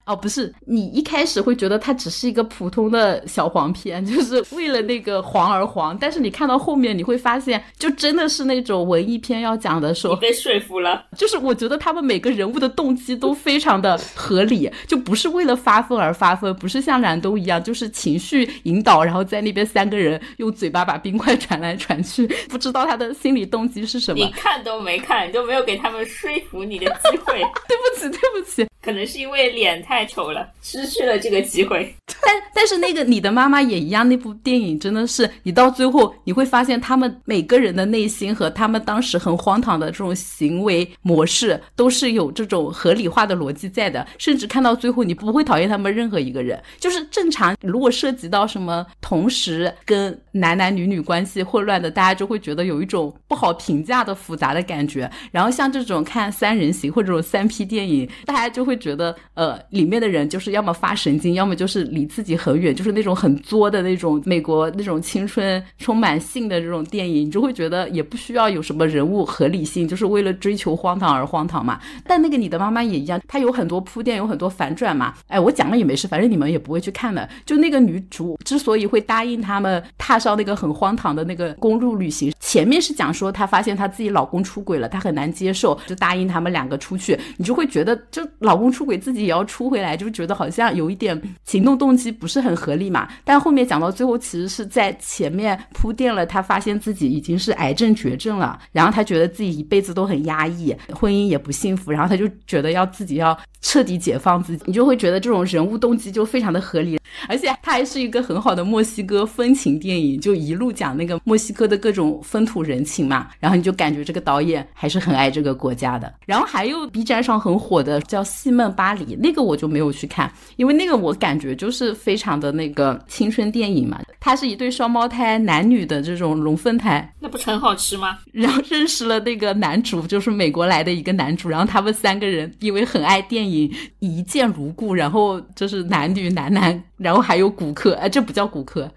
[0.09, 5.97] 哦，不是，你一开始会觉得它只是一个普通的小黄片， 就是为了那个黄而黄。
[5.99, 11.05] 但是你看到后面，你会发现，就真的是那种文艺片要讲的说，被说服了。
[11.15, 24.25] 就是我觉得他们每个人物的动机都非常的合理，就不是为了发疯而发疯，不是像冉东一样，就是情绪引导，然后在那边三个人用嘴巴把冰块传来传去，不知道他的心理动机是什么。
[24.25, 27.43] 你看都没看，你就没有给他们说服你的机会。
[27.69, 28.67] 对不起，对不起。
[28.83, 31.95] 可能是因为脸太丑了，失去了这个机会。
[32.23, 44.07] 但但是那个你的妈妈也一样，那部电影真的是，你到最后你会发现，他们每个人的内心和他们当时很荒唐的这种行为模式，都是有这种合理化的逻辑在的。
[44.19, 46.61] 甚至看到最后，你不会讨厌他们任何一个人。
[46.79, 55.11] 就是正常，如果涉及到什么同时跟男男女女关系混乱的，大家就会觉得有一种不好评价的复杂的感觉。
[55.31, 58.68] 然后像这种看三人行或者这种三 P 电影，大家就。
[58.69, 71.81] 会觉得，呃，里面的人就是要么发神经，要么就是离自己很远，就是那种很作的那种美国那种青春充满性的这种电影，你就会觉得也不需要有什么人物合理性，就是为了追求荒唐而荒唐嘛。
[72.07, 75.15] 但那个你的妈妈也一样，她有很多铺垫，有很多反转嘛。
[75.29, 77.27] 哎，我讲了也没事，反正你们也不会去看的。
[77.47, 87.19] 就那个女主之所以会答应他们踏上那个很荒唐的那个公路旅行，前面是讲说她发现她自己老公出轨了，她很难接受，就答应他们两个出去。
[87.37, 93.07] 你就会觉得，就老老公出轨自己也要出回来，就觉得好像有一点行动动机不是很合理嘛。
[93.23, 106.99] 但后面讲到最后，其实是在前面铺垫了，他发现自己已经是癌症绝症了，然后他觉得自己一辈子都很压抑，婚姻也不幸福，然后他就觉得要自己要彻底解放自己，你就会觉得这种人物动机就非常的合理。
[107.27, 116.13] 而且它还是一个很好的墨西哥风情电影，就一路讲那个墨西哥的各种风土人情嘛，然后你就感觉这个导演还是很爱这个国家的。
[116.27, 124.01] 然后还有 B 站上很火的叫《戏梦巴黎》，那个我就没有去看，因为那个我感觉就是非常的那个青春电影嘛。
[124.21, 128.19] 它是一对双胞胎男女的这种龙凤胎，那不是很好吃吗？
[128.33, 136.83] 然后认识了那个男主，就是美国来的一个男主，然后他们三个人因为很爱电影，一见如故，然后就是男女男男。
[136.99, 138.91] 然后还有骨科，哎，这不叫骨科，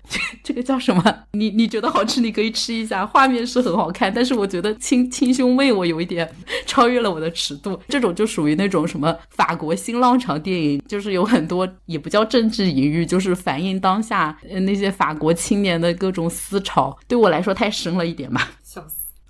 [0.44, 1.04] 这个叫什么？
[1.32, 6.30] 你你觉得好吃，你可以吃一下，画面是很好看，但是我觉得亲亲兄妹我有一点
[6.66, 18.52] 超越了我的尺度，这种就属于那种什么法国新浪潮电影，就是有很多也不叫政治隐喻，就是反映当下那些法国青年的各种思潮，对我来说太深了一点吧。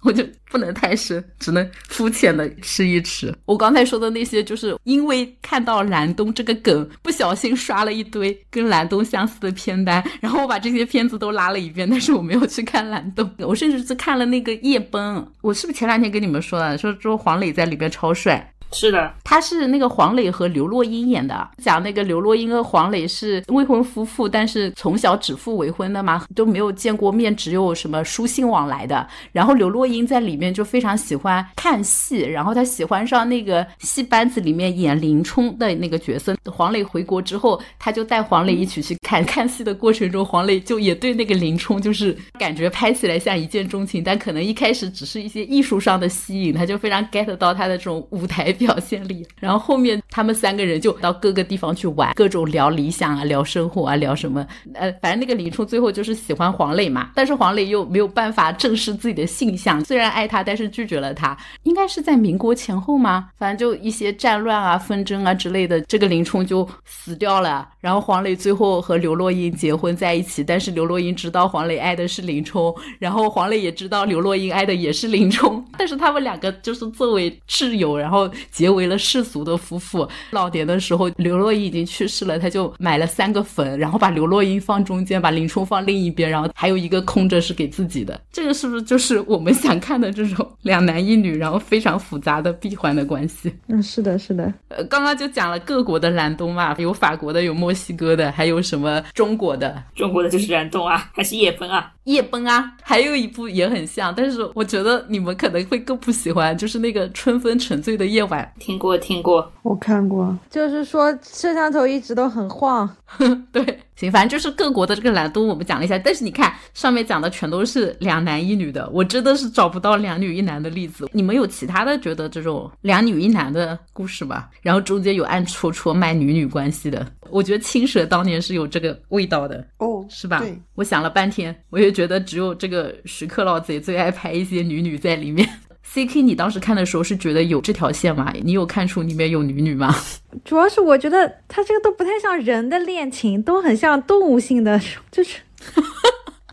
[0.03, 3.33] 我就不能太深，只能肤浅的吃一吃。
[3.45, 15.25] 我刚才说的那些，就是因为看到蓝东这个梗，不小心刷了一堆跟蓝东相似的片单，然后我把这些片子都拉了一遍，但是我没有去看蓝东，我甚至是看了那个夜奔。
[15.41, 18.53] 我是不是前两天跟你们说了，说说黄磊在里边超帅？
[18.73, 29.05] 是的，他是那个黄磊和刘若英演的，讲那个刘若英和黄磊是未婚夫妇，但是从小指腹为婚的嘛，都没有见过面，只有什么书信往来的。
[29.33, 36.35] 然后刘若英在里面就非常喜欢看戏，然后她喜欢上那个戏班子里面演林冲的那个角色。
[36.45, 48.55] 黄磊回国之后，他就带黄磊一起去看 看戏的过程中，黄磊就也对那个林冲就是感觉拍起来像一见钟情，但可能一开始只是一些艺术上的吸引，他就非常 get 到他的这种舞台。
[48.65, 54.45] 表现力， 然后后面他们三个人就到各个地方去玩，各种聊理想啊，聊生活啊，聊什么？
[54.73, 61.35] 呃，反正那个林冲最后就是喜欢黄磊嘛，但是黄磊又没有办法正视自己的性向，虽然爱他，但是拒绝了他。
[61.63, 63.29] 应该是在民国前后吗？
[63.37, 67.67] 反正就一些战乱啊、纷争啊之类的，这个林冲就死掉了。
[67.81, 78.21] 然后黄磊最后和刘若英结婚在一起，但是刘若英知道黄磊爱的是林冲，然后黄磊也知道刘若英爱的也是林冲， 但是他们两个就是作为挚友，然后。
[78.51, 80.07] 结为了世俗的夫妇。
[80.29, 88.19] 老年的时候，刘若英已经去世了，他就买了三个坟，然后把刘若英放中间，把林冲放另一边，然后还有一个空着是给自己的。
[88.31, 93.51] 这个是不是就是我们想看的这种两男一女，然后非常复杂的闭环的关系？
[93.67, 94.53] 嗯，是的，是的。
[94.67, 99.83] 呃，刚刚就讲了各国的蓝东嘛，有法国的，有墨西哥的，还有什么中国的？
[99.95, 101.91] 中国的就是燃冬啊，还是夜奔啊？
[102.05, 108.51] 夜奔啊，还有一部也很像，但是我觉得你们可能会更不喜欢，就是那个春风沉醉的夜晚。
[108.59, 110.35] 听过，听过，我看过。
[110.49, 112.89] 就是说摄像头一直都很晃。
[113.51, 115.97] 对，行，反正就是各国的这个蓝东，我们讲了一下。
[115.99, 121.07] 但是你看上面讲的全都是两男一女的，我真的是找不到两女一男的例子。
[121.13, 124.47] 你们有其他的觉得这种两女一男的故事吗？
[124.61, 130.39] 然后中间有暗戳戳卖女女关系的，我觉得青蛇当年是有这个味道的哦，是吧？
[130.39, 135.47] 对，我想了半天，我也觉得只有这个徐克老贼最爱拍一些女女在里面。
[135.93, 138.31] C K，你当时看的时候是觉得有这条线吗？
[138.43, 139.93] 你有看出里面有女女吗？
[140.45, 144.79] 主要是我觉得他这个都不太像人的恋情，都很像动物性的，
[145.11, 145.39] 就是。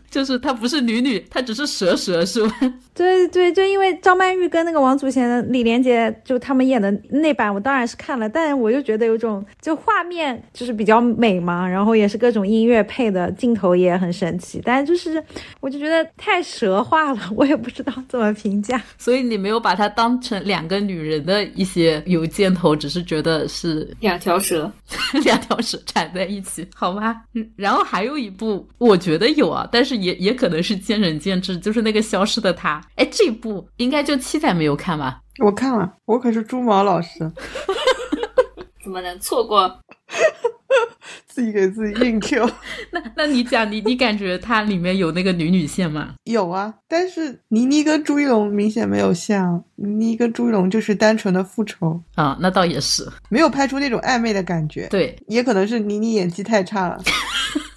[0.09, 2.55] 就是他不是女女，他只是蛇蛇，是吧？
[2.93, 15.23] 对对，就因为张曼玉跟那个王祖贤、李连杰就他们演的那版，我当然是看了，但我就觉得有种就画面就是比较美嘛，然后也是各种音乐配的，镜头也很神奇，但就是
[15.59, 18.81] 我就觉得太蛇化了，我也不知道怎么评价。
[18.97, 24.69] 所以你没有把它当成两个女人的一些有箭头，只是觉得是两条蛇，
[25.23, 27.15] 两条蛇缠在一起，好吗？
[27.55, 29.98] 然后还有一部，我觉得有啊，但是。
[29.99, 35.21] 也也可能是见仁见智，就是那个消失的他，哎，这部应该就七仔没有看吧？
[35.39, 37.19] 我看了，我可是猪毛老师，
[38.83, 39.79] 怎么能错过？
[41.27, 42.45] 自己给自己硬 Q。
[42.91, 46.15] 那那你讲，你你感觉它里面有那个女女线吗？
[46.25, 54.87] 有啊，但是倪妮跟朱一龙明显没有像，倪妮跟朱一龙就是单纯的复仇啊，那倒也是，没有拍出那种暧昧的感觉。
[54.89, 57.01] 对，也可能是倪妮演技太差了。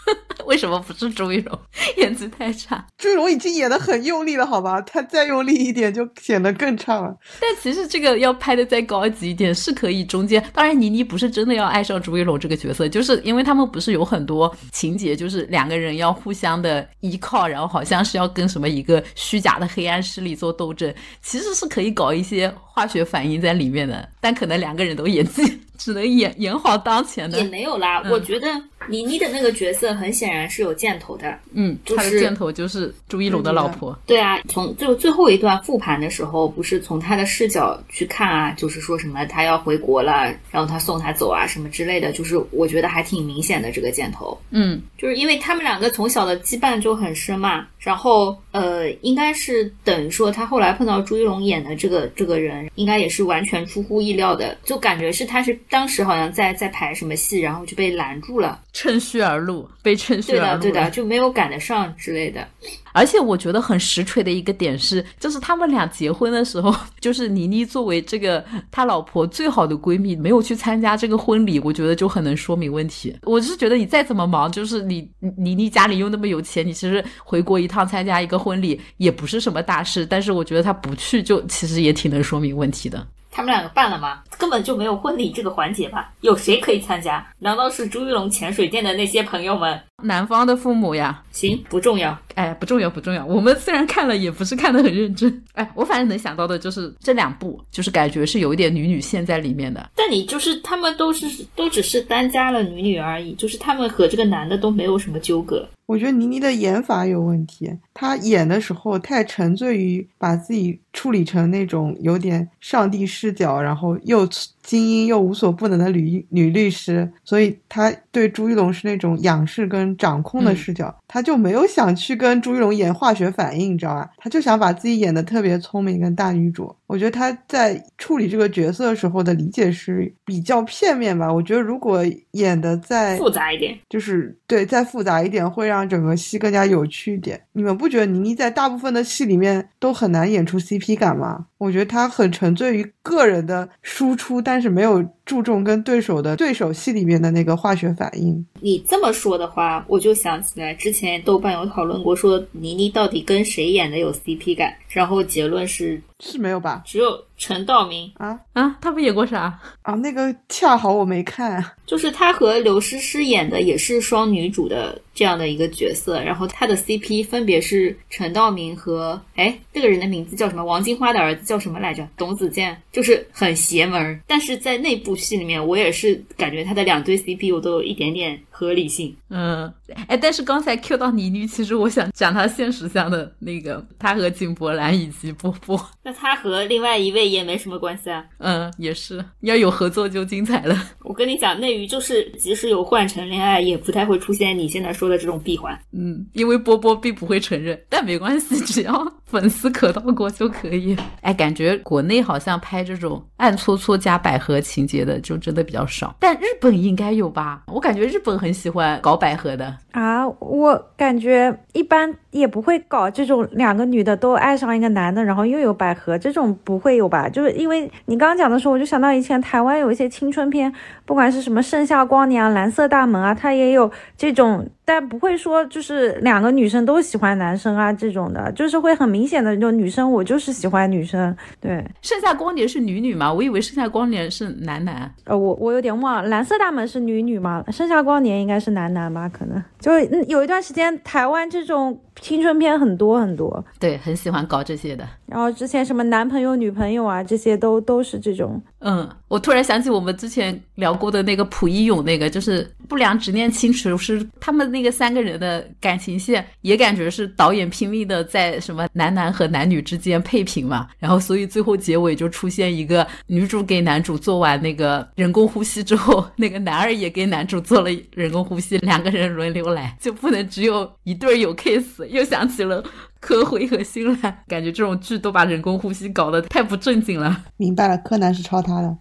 [0.47, 1.59] 为什么不是朱一龙
[1.99, 2.85] 演技太差？
[2.99, 7.17] 朱一龙已经演的很用力了，好吧，他再用力一点就显得更差了。
[7.41, 25.43] 但其实这个要拍的再高级一点是可以，中间当然倪妮不是真的要爱上朱一龙这个角色，就是因为他们不是有很多情节，就是两个人要互相的依靠，然后好像是要跟什么一个虚假的黑暗势力做斗争，其实是可以搞一些化学反应在里面的，但可能两个人都演技。
[25.83, 28.01] 只能演 演好当前的也没有啦。
[28.09, 28.47] 我觉得
[28.89, 33.99] 倪妮的那个角色很显然是有箭头的，嗯，他的箭头就是朱一龙的老婆。
[34.07, 44.39] 对啊，从就最后一段复盘的时候，不是从他的视角去看啊，就是说什么他要回国了，然后他送他走啊什么之类的，就是我觉得还挺明显的这个箭头。
[44.51, 55.59] 嗯，就是因为他们两个从小的羁绊就很深嘛，然后呃，应该是等于说他后来碰到朱一龙演的这个这个人，应该也是完全出乎意料的，就感觉是他是。
[55.69, 62.47] 当时好像在在排什么戏，然后就被拦住了，趁虚而入，被趁虚而入，对的，对的，就没有赶得上之类的。
[62.93, 73.17] 而且我觉得很实锤的一个点是，就是他们俩结婚的时候，就是倪妮作为这个他老婆最好的闺蜜，没有去参加这个婚礼，我觉得就很能说明问题。
[73.25, 80.05] 我是觉得你再怎么忙，就是你倪妮家里又那么有钱，你其实回国一趟参加一个婚礼也不是什么大事。
[80.05, 83.07] 但是我觉得他不去，就其实也挺能说明问题的。
[83.35, 84.23] 他们两个办了吗？
[84.37, 86.13] 根本就没有婚礼这个环节吧？
[86.21, 87.27] 有谁可以参加？
[87.39, 89.81] 难道是朱一龙潜水店的那些朋友们？
[90.03, 91.23] 男方的父母呀？
[91.31, 92.17] 行，不重要。
[92.35, 93.25] 哎，不重要，不重要。
[93.27, 95.43] 我们虽然看了，也不是看得很认真。
[95.53, 99.91] 哎，我反正能想到的就是这两部，就是感觉是有一点女女线在里面的。
[99.95, 105.67] 但你就是他们都是都只是单加了女女而已，就是他们和这个男的都没有什么纠葛。
[105.87, 114.27] 我觉得倪妮的演法有问题，她演的时候太沉醉于把自己处理成那种有点上帝视角，然后又。
[114.63, 124.11] 精英又无所不能的女女律师，所以她对朱一龙是那种仰视跟掌控的视角，她就没有想去跟朱一龙演化学反应，你知道吧？
[124.17, 126.75] 她就想把自己演的特别聪明跟大女主。
[126.87, 131.33] 我觉得她在处理这个角色时候的理解是比较片面吧。
[131.33, 137.41] 我觉得如果演的再复杂一点，就是对再复杂一点，会让整个戏更加有趣一点。
[137.53, 141.47] 你们不觉得倪妮在大部分的戏里面都很难演出 CP 感吗？
[141.57, 145.03] 我觉得她很沉醉于个人的输出，但但是没有。
[145.25, 148.45] 注重跟对手的对手戏里面的那个化学反应。
[148.61, 156.83] 你这么说的话，我就想起来之前豆瓣有讨论过，说倪妮到底跟谁演的有 CP 感，然后结论是是没有吧？
[156.85, 159.95] 只有陈道明啊啊，他不演过啥啊？
[159.95, 170.65] 那个恰好我没看，就是他和刘诗诗演的也是双女主的这样的一个角色，然后他的 CP 分别是陈道明和哎那个人的名字叫什么？
[170.65, 172.07] 王金花的儿子叫什么来着？
[172.17, 175.13] 董子健，就是很邪门，但是在内部。
[175.23, 179.15] 戏里面，我也是感觉他的两对 CP 我都有一点点合理性。
[179.31, 179.73] 嗯，
[180.07, 185.81] 哎，但是刚才 Q 到倪妮，其实我想讲他现实向的那个，他和井柏然以及波波。
[186.03, 188.25] 那他和另外一位也没什么关系啊。
[188.39, 190.77] 嗯，也是，要有合作就精彩了。
[191.03, 195.79] 我跟你讲，内娱就是即使有换乘恋爱，也不太会出现你现在说的这种闭环。
[195.93, 200.97] 嗯，因为波波并不会承认，但没关系，只要粉丝可到过就可以。
[201.21, 205.02] 哎，感觉国内好像拍这种暗搓搓加百合情节。
[205.05, 207.63] 的就真的比较少，但日本应该有吧？
[207.67, 217.29] 我感觉日本很喜欢搞百合的啊，我感觉一般也不会搞这种两个女的都爱上一个男的，然后又有百合这种不会有吧？
[217.29, 220.73] 就是因为你刚刚讲的时候，我就想到以前台湾有一些青春片，
[221.05, 224.69] 不管是什么《盛夏光年》啊、《蓝色大门》啊，它也有这种。
[224.85, 231.35] 但不会说就是两个女生都喜欢男生啊这种的，就是会很明显的，就女生我就是喜欢女生。
[231.61, 233.33] 对，盛夏光年是女女吗？
[233.33, 235.13] 我以为盛夏光年是男男。
[235.25, 237.65] 呃，我我有点忘了，蓝色大门是女女吗？
[237.71, 239.29] 盛夏光年应该是男男吧？
[239.29, 242.01] 可能就有一段时间台湾这种。
[242.21, 245.09] 青春片很多很多，对，很喜欢搞这些的。
[245.27, 248.61] 然后之前什么男朋友、女朋友啊，这些都都是这种。
[248.81, 260.89] 嗯，我突然想起我们之前聊过的那个蒲一勇，那个就是不良执念清除师，他们那个三个人的感情线，也感觉是导演拼命的在什么男男和男女之间配平嘛。
[260.99, 272.02] 然后所以最后结尾就出现一个女主给男主做完那个人工呼吸之后，那个男二也给男主做了人工呼吸，两个人轮流来，就不能只有一对有 case。
[272.09, 272.83] 又想起了
[273.21, 277.45] 柯辉和新兰，感觉这种剧都把人工呼吸搞得太不正经了。
[277.57, 278.97] 明白了，柯南是抄他的。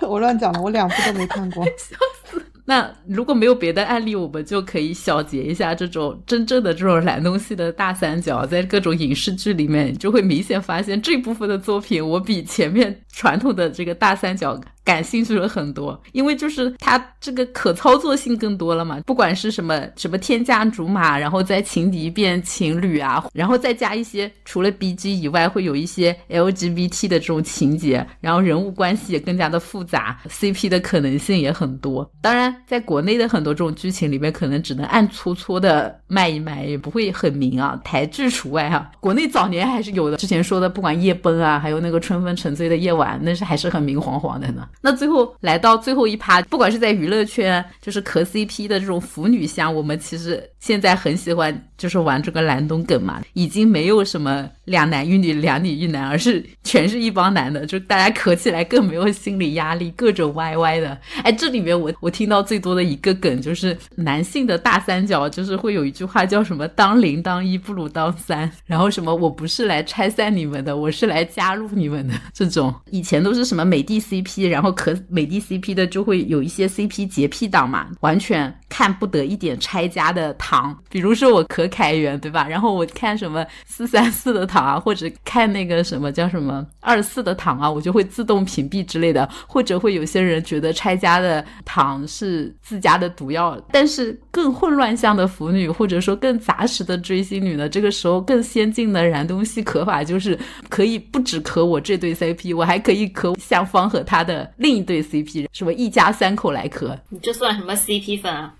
[0.08, 1.64] 我乱讲了，我两部都没看过。
[1.78, 2.42] 笑死！
[2.64, 14.60] 那如果没有别的案例，我们就可以小结一下这种真正的这种蓝东西的大三角，在各种影视剧里面，就会明显发现这部分的作品，我比前面传统的这个大三角。
[14.84, 32.10] 感兴趣了很多，因为就是它这个可操作性更多了嘛，不管是什么什么天价竹马，然后再情敌变情侣啊，然后再加一些除了 B G 以外，会有一些 L G B T 的这种情节，然后人物关系也更加的复杂，C P 的可能性也很多。
[32.20, 38.90] 当然，在国内的很多这种剧情里面，可能只能暗搓搓的卖一卖，也不会很明啊，台剧除外哈。
[38.98, 44.66] 国内早年还是有的，之前说的不管夜奔啊，还有那个春风沉醉的夜晚，那是还是很明晃晃的呢。
[44.80, 60.98] 那最后来到最后一趴，不管是在娱乐圈，就是磕 CP 的这种腐女向，我们其实现在很喜欢，就是玩这个蓝东梗嘛，已经没有什么两男一女、两女一男，而是全是一帮男的，就大家磕起来更没有心理压力，各种歪歪的。
[61.22, 72.74] 哎，这里面我我听到最多的一个梗就是男性的大三角，就是会有一句话叫什么“当零当一不如当三”，然后什么我不是来拆散你们的，我是来加入你们的这种。
[72.90, 74.90] 以前都是什么美的 CP，然后然后可。
[75.08, 82.46] 美的 CP 的就会有一些 CP 洁癖党嘛，完全看不得一点拆家的糖，比如说我可凯源对吧？
[82.46, 89.26] 然后我看什么四三四的糖啊，或者看那个什么叫什么二四的糖啊，我就会自动屏蔽之类的。
[89.46, 100.38] 或者会有些人觉得拆家的糖是自家的毒药，但是更混乱向的腐女，或者说更杂食的追星女呢，这个时候更先进的燃东西可法就是
[100.68, 104.80] 可以不止磕我这对 CP，我还可以磕向方和他的另一。
[104.90, 108.52] 对 CP 什么一家三口来磕，你这算什么 CP 粉啊？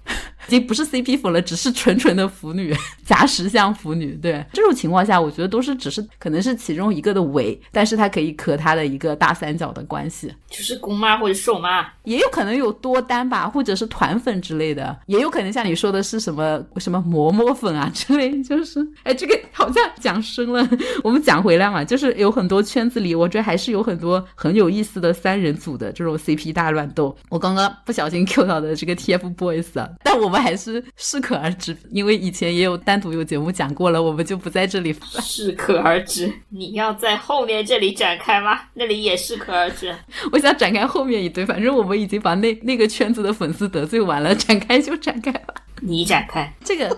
[0.51, 2.75] 已经不是 CP 粉了，只是纯纯的腐女，
[3.05, 4.19] 假石像腐女。
[4.21, 20.69] 对这种情况下，我觉得都是只是可能是其中一个的伪，但是它可以磕他的一个大三角的关系，就是姑妈或者瘦妈，也有可能有多单吧，或者是团粉之类的，也有可能像你说的是什么什么馍馍粉啊之类，就是哎，这个好像讲深了，
[21.05, 27.17] 我们讲回来嘛，就是有很多圈子里，我觉得还是有很多很有意思的三人组的这种 CP 大乱斗。
[27.29, 30.31] 我刚刚不小心 Q 到的这个 TFBOYS 啊，但我。
[30.31, 36.33] 我们还是适可而止，因为以前也有单独有节目讲过了，我们就不在这里 适可而止。
[36.49, 38.61] 你要在后面这里展开吗？
[38.75, 39.95] 那里也适可而止。
[40.33, 45.55] 我想展开后面一堆，反正我们已经把那那个圈子的粉丝得罪完了，展开就展开吧。
[45.83, 46.97] 你展开这个，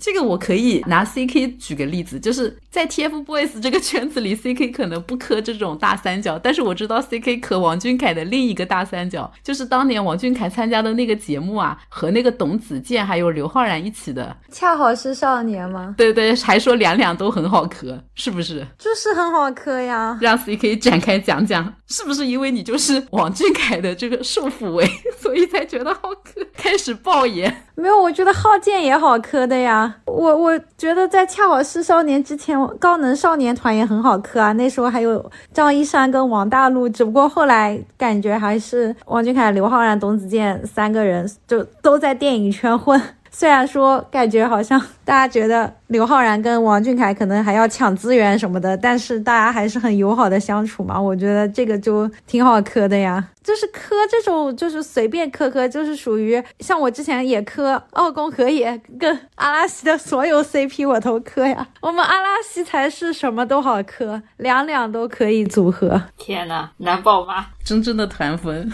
[0.00, 15.94] 这个我可以拿 C K 举个例子，就是在 T F Boys 这个圈子里，C K 可能不磕这种大三角，但是我知道 C K 磕王俊凯的另一个大三角，就是当年王俊凯参加的那个节目啊，和那个董子健还有刘昊然一起的，恰好是少年吗？
[15.96, 18.66] 对对，还说两两都很好磕，是不是？
[18.78, 20.18] 就是很好磕呀。
[20.20, 24.88] 让 C K 展开讲讲，是不是因为你就是王俊凯的这个束缚位，
[25.20, 26.40] 所以才觉得好磕？
[26.56, 28.10] 开始爆言，没有我。
[28.14, 34.52] 觉得浩健也好磕的呀，我我觉得在恰好是少年之前，高能少年团也很好磕啊。
[34.52, 43.00] 那时候还有张一山跟王大陆，只不过后来感觉还是王俊凯、刘昊然、董子健三个人就都在电影圈混。
[43.36, 51.00] 虽然说感觉好像大家觉得刘昊然跟王俊凯可能还要抢资源什么的，但是大家还是很友好的相处嘛。
[51.00, 53.28] 我觉得这个就挺好磕的呀。
[53.42, 61.66] 就是磕这种，就是随便磕磕，就是属于像我之前也磕奥宫和也跟阿拉西的所有 CP 我都磕呀。
[61.80, 66.00] 我们阿拉西才是什么都好磕，两两都可以组合。
[66.16, 67.46] 天呐，难爆吗？
[67.64, 68.70] 真正的团粉。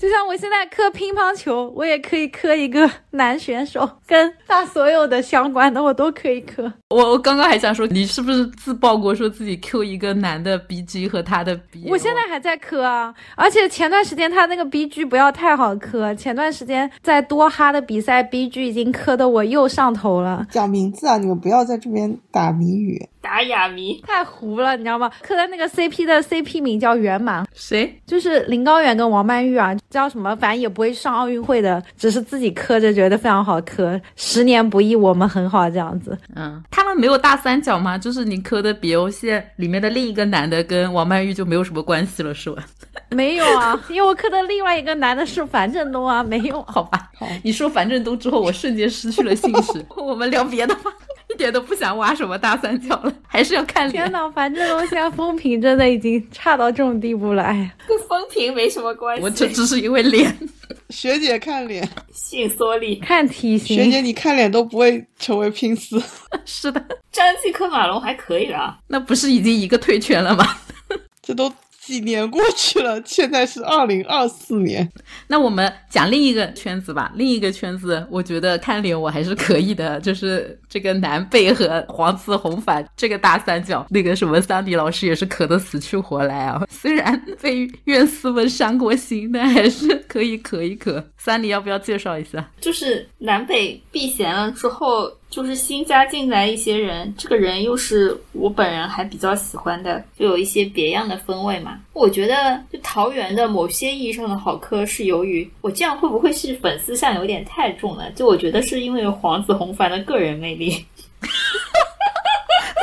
[0.00, 6.72] 就像我现在磕乒乓球，我也可以磕一个男选手，跟他所有的相关的我都可以磕。
[6.88, 11.84] 我我刚刚还想说，你是不是自曝过说自己 Q 一个男的 BG 和他的 B？
[11.86, 20.46] 我现在还在磕啊，而且前段时间他那个 BG 不要太好磕，前段时间在多哈的比赛 BG 已经磕的我又上头了。
[20.50, 23.06] 讲名字啊，你们不要在这边打谜语。
[23.22, 25.10] 打哑谜太糊了，你知道吗？
[25.20, 28.00] 磕的那个 CP 的 CP 名叫圆满，谁？
[28.06, 30.34] 就是林高远跟王曼玉啊，叫什么？
[30.36, 34.00] 反正也不会上奥运会的，只是自己磕着觉得非常好磕。
[34.14, 36.16] 十年不易，我们很好这样子。
[36.36, 37.98] 嗯，他们没有大三角吗？
[37.98, 42.62] 就是你磕的 BO 线里面的另一个男的跟王曼玉就没有什么关系了，是吧？
[43.10, 47.10] 没有啊，因为我磕的另外一个男的是樊振东啊，没有，好吧？
[47.18, 49.84] 好，你说樊振东之后，我瞬间失去了兴趣。
[49.96, 50.92] 我们聊别的吧。
[51.32, 54.04] 一点都不想挖什么大三角了，还是要看脸。
[54.04, 59.22] 天呐，反正我现在风评真的已经差到这种地步了，哎呀，跟风评没什么关系。
[59.22, 60.36] 我这只是因为脸，
[60.90, 63.76] 学姐看脸，性缩力看体型。
[63.76, 66.02] 学姐你看脸都不会成为拼丝，
[66.44, 70.44] 是的，张继科马龙还可以了，那不是已经一个退圈了吗？
[71.22, 71.52] 这都。
[71.90, 74.88] 几年过去了，现在是二零二四年。
[75.26, 86.62] 那我们讲另一个圈子吧，另一个圈子，我觉得看脸我还是可以的，就是这个南北和黄子红反这个大三角，那个什么桑迪老师也是咳得死去活来啊。
[86.70, 91.02] 虽然被院斯文伤过心，但还是可以咳一咳。
[91.18, 92.48] 桑迪要不要介绍一下？
[92.60, 95.10] 就是南北避嫌了之后。
[95.30, 101.78] 就是新加进来一些人，这个人又是我本人还比较喜欢的，就有一些别样的风味嘛。
[101.92, 108.10] 我觉得就桃园的某些意义上的好磕，是由于我这样会不会是粉丝相有点太重了？
[108.10, 110.84] 就我觉得是因为黄子弘凡的个人魅力。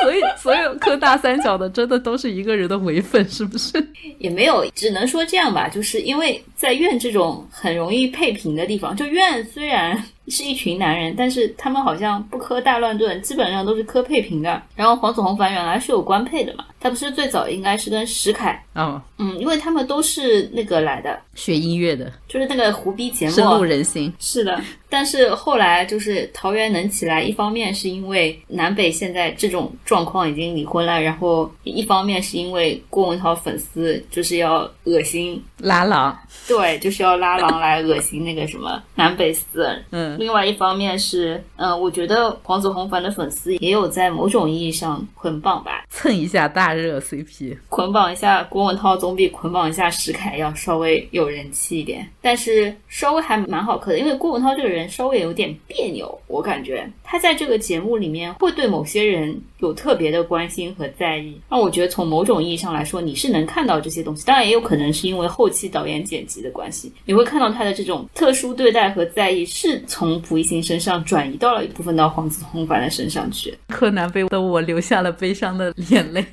[0.02, 3.86] 所以，所有磕大三角的，真的都是一个人的唯粉，是不是？
[4.20, 5.68] 也没有，只能说这样吧。
[5.68, 10.02] 就是因为在院这种很容易配平的地方，就院虽然。
[10.30, 14.62] 是一群男人，但是他们好像不磕大乱炖，基本上都是磕配平的。
[14.76, 24.14] 然后黄子弘凡原来是有官配的嘛，他不是最早应该是跟石凯，嗯嗯，因为他们都是那个来的，学音乐的，就是那个胡逼节目，深入人心。
[24.20, 36.18] 是的，但是后来就是桃园能起来，一方面是因为南北现在这种状况已经离婚了，然后一方面是因为郭文韬粉丝就是要恶心拉郎，
[36.48, 40.17] 对，就是要拉郎来恶心那个什么南北四，嗯。
[40.18, 56.88] 另外一方面是，嗯，我觉得黄子弘凡的粉丝也有在某种意义上捆绑吧，蹭一下大热 CP，捆绑一下郭文韬总比捆绑一下石凯要稍微有人气一点，但是稍微还蛮好磕的，因为郭文韬这个人稍微有点别扭，我感觉。
[57.04, 70.18] 他在这个节目里面会对某些人有特别的关心和在意，那我觉得从某种意义上来说，你是能看到这些东西，当然也有可能是因为后期导演剪辑的关系，你会看到他的这种特殊对待和在意是从。
[70.28, 76.26] 蒲一星身上转移到了一部分到黄子弘凡的身上去，柯南被的我流下了悲伤的眼泪。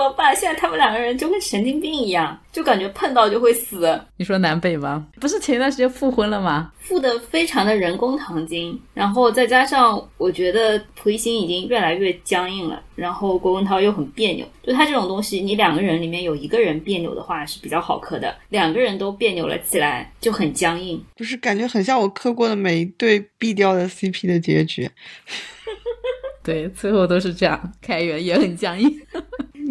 [0.00, 0.34] 么办？
[0.34, 2.38] 现在他们两个人就跟神经病一样。
[2.52, 4.00] 就感觉碰到就会死。
[4.16, 5.06] 你说南北吗？
[5.20, 6.72] 不是前一段时间复婚了吗？
[6.80, 14.44] 复的非常的人工糖精，然后再加上我觉得蒲熠星已经越来越僵硬了，然后郭文涛又很别扭。
[14.64, 21.00] 就他这种东西，你两个人里面有一个人别扭的话是比较好磕的，两个人都别扭了起来就很僵硬。
[21.14, 24.90] 就是感觉很像我磕过的每一对必掉的 CP 的结局。
[26.42, 28.90] 对，最后都是这样，开源也很僵硬。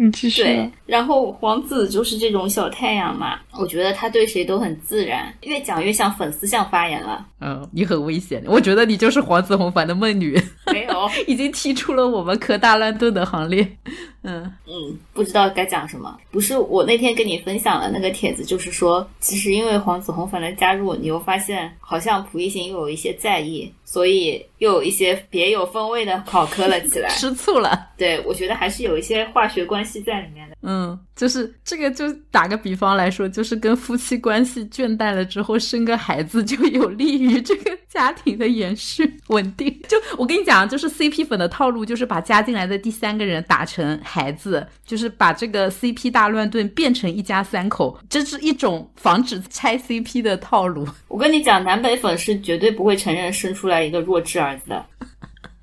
[0.02, 0.42] 你继续。
[0.42, 7.26] 对，然后黄子就是这种小太阳嘛，我觉得他对谁都很自然，越讲越像粉丝向发言了。
[7.40, 10.40] 嗯，你很危险，我觉得你就是黄子弘凡的梦女。
[10.72, 13.76] 没有， 已经踢出了我们磕大乱炖的行列。
[14.22, 16.16] 嗯嗯，不知道该讲什么。
[16.30, 27.88] 不是我那天跟你分享的那个帖子，就是说，其实因为黄子弘凡的加入，你又发现好像蒲熠星又有一些在意，所以又有一些别有风味的考科了起来， 吃醋了。
[27.96, 30.56] 对，我觉得还是有一些化学关系在里面的。
[30.62, 39.70] 嗯，就是这个，就打个比方来说，就是跟夫妻关系倦怠了之后生个孩子，就有利于这个家庭的延续稳定。
[39.88, 50.84] 就我跟你讲，就是 CP 粉的套路，就是把加进来的第三个人打成孩子，就是把这个 CP 大乱炖变成一家三口，这是一种防止拆 CP 的套路。
[51.06, 54.84] 我跟你讲，南北粉是绝对不会承认生出来一个弱智儿子的。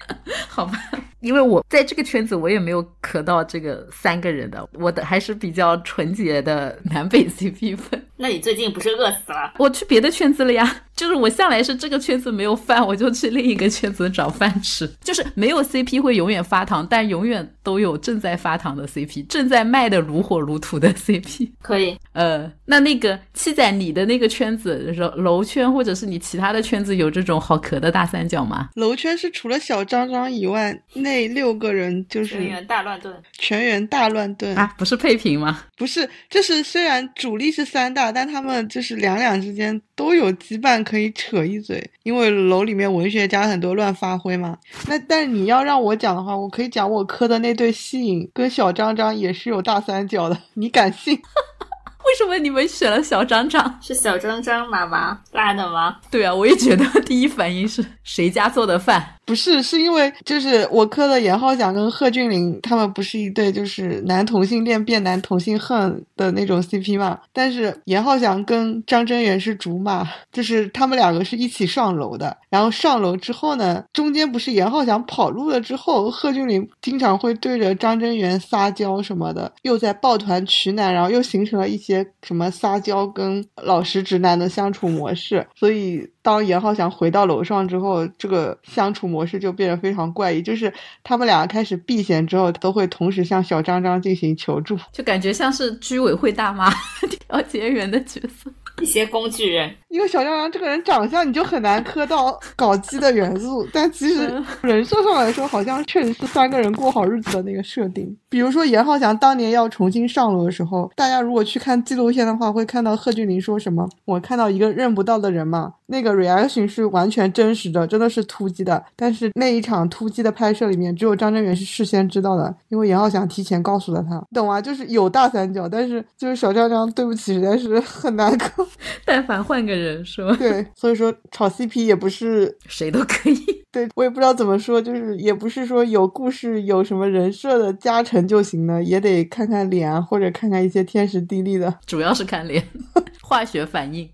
[0.47, 0.79] 好吧，
[1.21, 8.01] 因为我在这个圈子，我也没有磕到这个三个人的，我的还是比较纯洁的南北 CP 粉。
[8.19, 9.53] 那你最近不是饿死了？
[9.59, 14.89] 我去别的圈子了呀， 就是我向来是这个圈子没有饭，我就去另一个圈子找饭吃。
[15.03, 21.51] 就是没有 CP 会永远发糖，但永远都有正在发糖的 CP，正在卖的如火如荼的 CP。
[21.61, 28.69] 可以，呃，那那个七仔，你的那个圈子，楼楼圈或者是你其他的圈子有这种好磕的大三角吗？
[28.73, 35.63] 楼圈是除了小张张以外，那六个人就是全员大乱炖，全员大乱炖啊，不是配平吗？
[35.77, 38.07] 不是，就是虽然主力是三大。
[38.17, 44.57] 但他们就是两两之间都有羁绊可以扯一嘴，因为楼里面文学家很多乱发挥嘛。
[44.87, 51.15] 那但你要让我讲的话，我可以讲我磕的那对戏影跟小张张也是有大三角的，你敢信？
[52.07, 53.77] 为什么你们选了小张张？
[53.81, 55.97] 是小张张妈妈辣的吗？
[56.09, 59.16] 对啊，我也觉得第一反应是谁家做的饭？
[59.27, 67.19] 不是，是因为就是我磕的严浩翔跟贺峻霖他们不是一对就是男同性恋变男同性恨的那种 CP 嘛？
[67.33, 72.37] 但是严浩翔跟张真源是竹马，就是他们两个是一起上楼的。
[72.49, 86.09] 然后上楼之后呢，中间不是严浩翔跑路了之后，贺峻霖经常会对着张真源撒娇什么的，又在抱团取暖，然后又形成了一些什么撒娇跟老实直男的相处模式，所以。
[86.27, 90.41] 当严浩翔回到楼上之后，这个相处模式就变得非常怪异。
[90.41, 96.69] 就是他们俩开始避嫌之后，都会同时向小张张进行求助，就感觉像是居委会大妈
[97.29, 98.51] 调解员的角色。
[98.81, 103.67] 一些工具人，因为小张张这个人长相，你就很难磕到搞基的元素。
[103.73, 108.15] 但其实人设上来说，好像确实是三个人过好日子的那个设定。
[108.29, 118.83] 比如说严浩翔当年要重新上楼的时候，大家如果去看纪录片的话，会看到贺峻霖说什么：“我看到一个认不到的人嘛。”那个 reaction 是完全真实的，真的是突击的。
[118.95, 124.59] 但是那一场突击的拍摄里面，只有张真源是事先知道的，因为严浩翔提前告诉了他，懂啊？
[124.61, 128.66] 就是有大三角，但是就是小张张，对不起，实在是很难 磕。
[129.05, 133.65] 但凡换个人说，对，所以说炒 CP 也不是 谁都可以。
[133.71, 141.73] 对我也不知道怎么说，就是也不是说有故事、有什么人设的加成就行了，也得看看脸啊，或者看看一些天时地利的。
[141.85, 142.63] 主要是看脸，
[143.21, 144.09] 化学反应。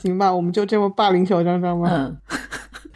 [0.00, 1.90] 行吧，我们就这么霸凌小张张吗？
[1.92, 2.16] 嗯。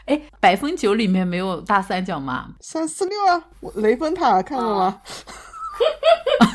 [0.06, 2.48] 哎，百分九里面没有大三角吗？
[2.60, 3.44] 三四六啊，
[3.76, 5.00] 雷峰塔看过吗？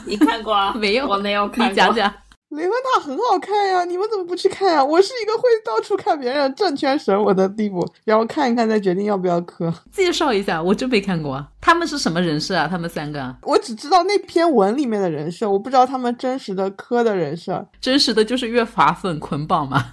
[0.06, 0.74] 你看过啊？
[0.74, 1.72] 没有，我没有看。
[1.72, 2.14] 你讲讲。
[2.50, 4.84] 雷峰塔很好看呀，你们怎么不去看呀？
[4.84, 9.74] 我是一个会到处看别人正圈神我的地步，然后看一看再决定要不要磕。
[9.92, 11.46] 介绍一下，我真没看过。
[11.60, 12.68] 他们是什么人设啊？
[12.68, 13.36] 他们三个？
[13.42, 17.68] 我只知道那篇文里面的人设，我不知道他们真实的磕的人设。
[17.82, 19.84] 真实的就是越法粉捆绑嘛。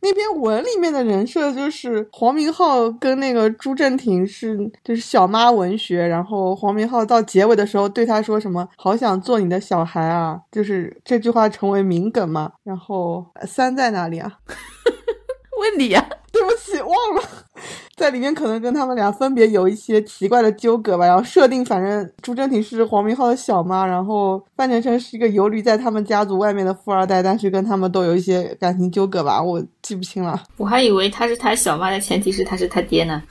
[0.00, 12.52] 那篇文里面的人设就是黄明昊跟那个朱正廷是就是小妈文学，然后黄明昊到结尾的时候对他说什么“好想做你的小孩啊”，就是这句话成为名梗嘛。
[12.62, 14.38] 然后三在哪里啊？
[15.60, 17.22] 问你呀， 对不起，忘了。
[17.96, 30.42] 在里面可能跟他们俩分别有一些奇怪的纠葛吧，然后设定反正朱正廷是黄明昊的小妈，然后范丞丞是一个游离在他们家族外面的富二代，但是跟他们都有一些感情纠葛吧，我记不清了。
[30.56, 33.22] 我还以为他是他小妈的前提是他是他爹呢。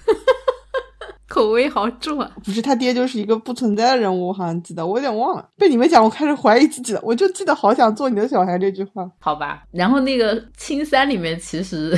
[1.28, 2.30] 口味好重啊！
[2.43, 5.47] 不是他爹就是一个不存在的人物，我好像记得，我有点忘了。
[5.57, 6.99] 被你们讲，我开始怀疑自己了。
[7.01, 9.09] 我就记得好想做你的小孩这句话。
[9.19, 11.97] 好吧，然后那个青三里面，其实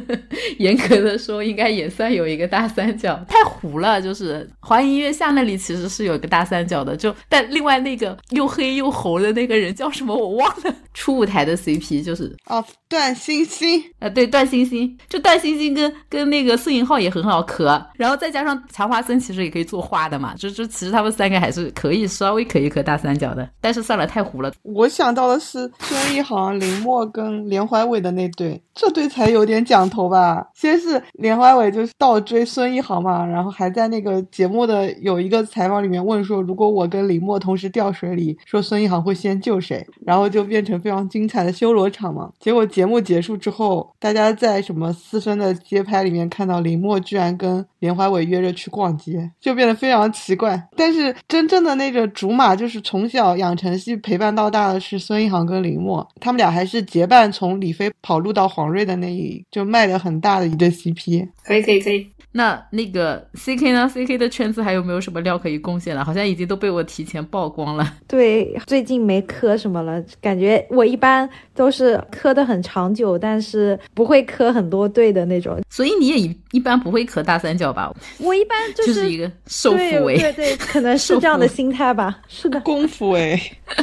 [0.58, 4.02] 严格的说，应该也算有一个大三角，太糊了。
[4.02, 10.74] 就是华音乐下那里其实是有个大三角的，就但另外那个又黑又红的那个人叫什么我忘了。
[10.92, 18.62] 初舞台的 CP 就是啊，段星星啊，对，段星星，就段星星跟跟那个孙颖浩也很好磕，然后再加上。
[18.74, 24.52] 乔花森其实也可以做花的嘛，就就其实他们三个还是可以稍微可以磕大三角的，但是算了太糊了。
[24.62, 30.44] 我想到的是孙一航、林默跟连怀伟的那对，这对才有点讲头吧。
[30.54, 39.86] 先是连怀伟就是倒追孙一航嘛，然后还在那个节目的有一个采访里面问说，如果我跟林默同时掉水里，说孙一航会先救谁？
[40.04, 42.28] 然后就变成非常精彩的修罗场嘛。
[42.40, 48.70] 结果节目结束之后，大家在什么私生的街拍里面看到林默居然跟连怀伟约着去。
[48.74, 62.10] 逛街就变得非常奇怪，但是真正的那个竹马就是从小养成系陪伴到大的是孙一航跟林默，他们俩还是结伴从李飞跑路到黄瑞的那一就卖的很大的一对 CP，可以可以可以。
[62.36, 66.04] 那那个 C K 呢？C K 的圈子还有没有什么料可以贡献了？
[66.04, 67.94] 好像已经都被我提前曝光了。
[68.08, 75.60] 对，最近没磕什么了，感觉我一般都是磕的很长久，但是不会磕很多对的那种。
[75.70, 77.94] 所以你也一一般不会磕大三角吧？
[78.18, 82.20] 我一般就是一个受扶为，对对，可能是这样的心态吧。
[82.28, 83.36] 是的，功夫哎，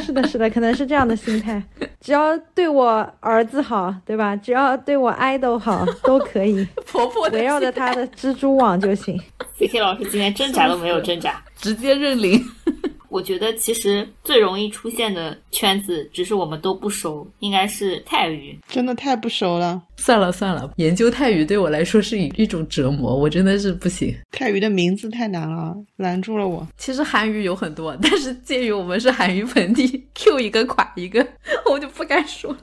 [0.04, 1.62] 是的，是的，可能是这样的心态。
[2.00, 4.34] 只要对我儿子好，对吧？
[4.36, 6.66] 只要对我爱豆好，都可以。
[6.86, 9.18] 婆婆围绕着他的蜘蛛网就行。
[9.56, 12.42] C K 老师今天挣扎都没有挣扎，直接认领。
[13.08, 18.58] 我觉得其实最容易出现的圈子，只是我们都不熟，应该是泰语。
[18.66, 19.82] 真的太不熟了。
[20.02, 24.12] 算了算了，研究泰语对我来说是一一种折磨，我真的是不行。
[24.32, 26.66] 泰语的名字太难了，拦住了我。
[26.76, 31.24] 其实韩语有很多，但是鉴于我们是韩语盆地，Q 一个垮一个，
[31.70, 32.58] 我就不敢说了。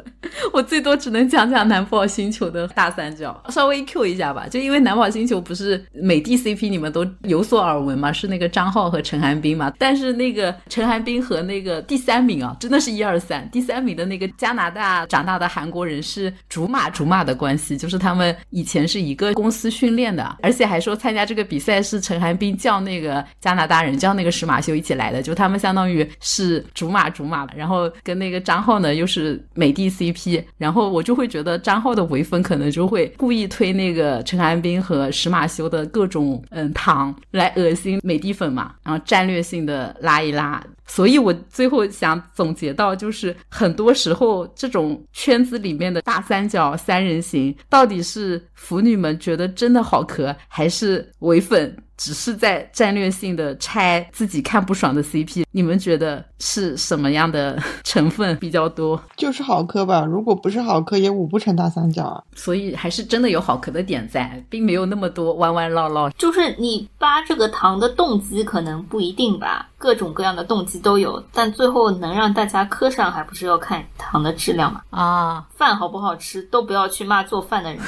[0.51, 4.45] 我最多只能讲讲南宝星球的大三角，稍微 Q 一下吧。
[4.49, 9.71] 就因为南宝星球不是美的 CP，你们都有所耳闻嘛，是那个张浩和陈寒冰嘛。
[9.79, 17.28] 但是那个陈寒冰和那个第三名啊，真的是一二三，第三名的那个加拿大长大的韩国人是竹马竹马的。
[17.29, 40.63] 的关系就是他们以前是一个公司训练的，而且还说参加这个比赛是陈寒冰叫那个加拿大人叫那个石马修一起来的，就他们相当于是竹马竹马，然后跟那个张浩呢又是美的 CP，然后我就会觉得张浩的唯粉可能就会故意推那个陈寒冰和石马修的各种嗯糖来恶心美的粉嘛，然后战略性的拉一一拉。
[40.89, 51.77] 所以我最后想总结到，就是很多时候这种圈子里面的大三角三人行，到底是腐女们觉得真的好磕，还是伪粉？
[51.99, 58.99] 只是在战略性的拆自己看不爽的 CP，你们觉得是什么样的成分比较多？
[59.17, 62.23] 就是好磕吧，如果不是好磕，也捂不成大三角啊。
[62.33, 66.09] 所以还是真的有好磕的点在，并没有那么多弯弯绕绕。
[66.11, 74.81] 就是你扒这个糖的动机可能不一定吧，各种各样的动机都有，但最后能让大家磕上，还不是要看糖的质量嘛？
[74.91, 77.81] 啊，饭好不好吃都不要去骂做饭的人。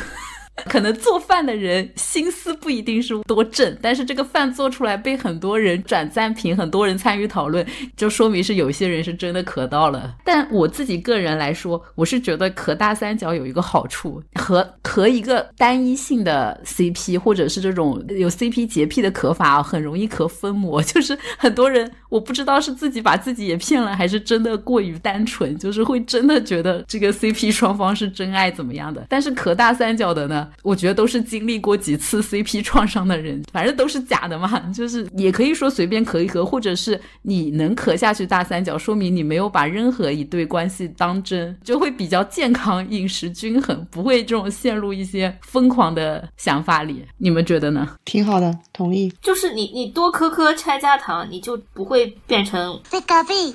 [0.65, 10.15] 可能做饭的人心思不一定是多正，但是这个饭做出来被很多人转赞评，很多人参与讨论，就说明是有些人是真的磕到了。
[10.23, 20.81] 但我自己个人来说，我是觉得磕大三角有一个好处，和磕一个单一性的 CP，或者是这种有 CP 洁癖的磕法啊，很容易磕分模。
[20.83, 29.05] 就是很多人我不知道是自己把自己也骗了，还是真的过于单纯，就是会真的觉得这个 CP 双方是真爱怎么样的。
[29.09, 30.49] 但是磕大三角的呢？
[30.63, 34.59] 我觉得都是经历过几次 CP 创伤的人，反正都是假的嘛。
[34.71, 47.05] 就是也可以说随便磕一磕，或者是你能磕下去大三角，说明你没有把任何一对关系当真，就会比较健康，饮食均衡，不会这种陷入一些疯狂的想法里。
[47.17, 47.87] 你们觉得呢？
[48.05, 49.11] 挺好的，同意。
[49.21, 53.51] 就是你你多磕磕拆家糖，你就不会变成被隔壁，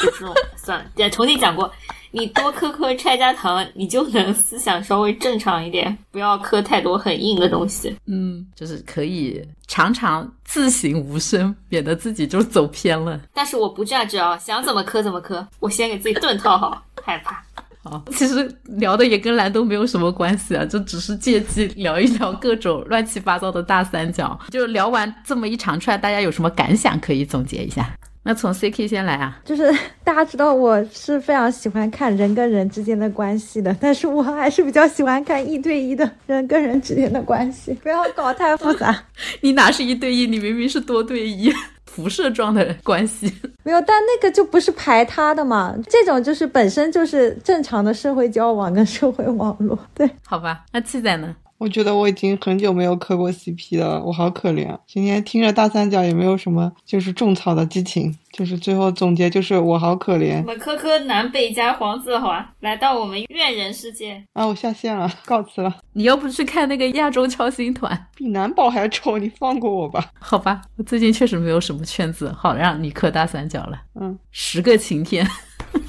[0.00, 1.10] 就这种算了。
[1.10, 1.70] 重新讲过。
[2.12, 7.96] 你多磕磕拆家糖，你就能思想稍微正常一点，不要磕太多很硬的东西。
[8.06, 13.20] 嗯，就是可以常常自省无声，免得自己就走偏了。
[13.32, 17.42] 但是我不这样子啊，想怎么磕怎么磕，我先给自己盾套好，害怕。
[17.82, 24.38] 好，其实聊的也跟蓝都没有什么关系啊，就只是借机聊一聊各种乱七八糟的大三角。
[24.50, 27.90] 就聊完这么一长串，大家有什么感想可以总结一下？
[28.30, 29.68] 那从 C K 先来啊，就是
[30.04, 38.96] 大家知道我是非常喜欢看人跟人之间的关系的，但是我还是比较喜欢看一对一的人跟人之间的关系，不要搞太复杂。
[39.42, 40.28] 你哪是一对一？
[40.28, 41.52] 你明明是多对一，
[41.86, 43.26] 辐射状的关系。
[43.64, 49.76] 没有，但那个就不是排他的嘛，这种就是本身就是正常的社会交往跟社会网络。
[49.92, 51.34] 对，好吧，那七仔呢？
[51.60, 54.80] 我觉得我已经很久没有磕过 CP 了，我好可怜啊。
[54.86, 60.38] 今天听着大三角也没有什么，就是种草的激情，就是最后总结就是我好可怜。
[60.38, 64.46] 我们磕磕南北加黄子华，来到我们怨人世界啊！
[64.46, 65.76] 我下线了，告辞了。
[65.92, 70.10] 你要不去看那个亚洲超星团，比男宝还丑，你放过我吧。
[70.18, 73.78] 好吧，我最近确实没有什么圈子好让你磕大三角了。
[74.00, 75.28] 嗯，十个晴天，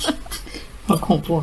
[0.86, 1.42] 好恐怖。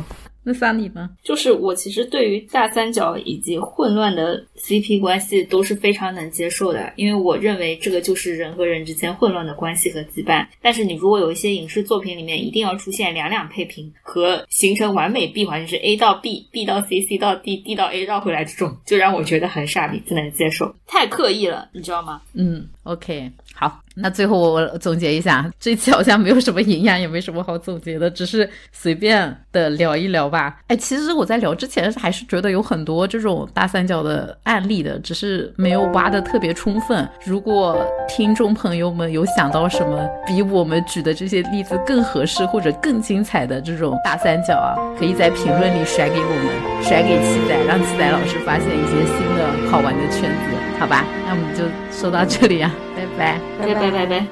[0.49, 1.07] 那仨你呢？
[1.23, 10.47] 就是我其实对于大三角以及混乱的 CP 关系都是非常能接受的，因为我认为这个就是人和人之间混乱的关系和羁绊。
[10.59, 22.23] 但是你如果有一些影视作品里面一定要出现两两配平和形成完美闭环，就是 A 到 B，B 到 C，C 到 D，D 到 A 绕回来这种，就让我觉得很傻逼，不能接受，太刻意了，你知道吗？
[22.33, 23.31] 嗯，OK。
[23.59, 30.59] 好，那最后我总结一下， 这期好像没有什么营养，也没什么好总结的，只是随便的聊一聊吧。
[30.67, 37.05] 哎，其实我在聊之前还是觉得有很多这种大三角的案例的，只是没有挖的特别充分。
[37.25, 51.03] 如果听众朋友们有想到什么比我们举的这些例子更合适或者更精彩的这种大三角啊，可以在评论里甩给我们，甩给七仔，让七仔老师发现一些新的好玩的圈子，好吧？
[51.25, 52.73] 那我们就说到这里啊。
[53.19, 54.25] 拜拜拜拜拜拜。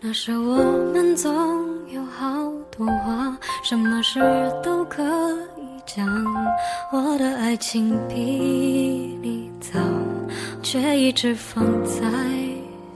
[0.00, 0.56] 那时我
[0.92, 1.30] 们总
[1.88, 2.26] 有好
[2.76, 4.20] 多话，什么事
[4.62, 5.02] 都可
[5.56, 6.06] 以讲。
[6.92, 9.78] 我的爱情比你早，
[10.62, 12.02] 却一直放在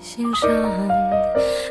[0.01, 0.49] 心上。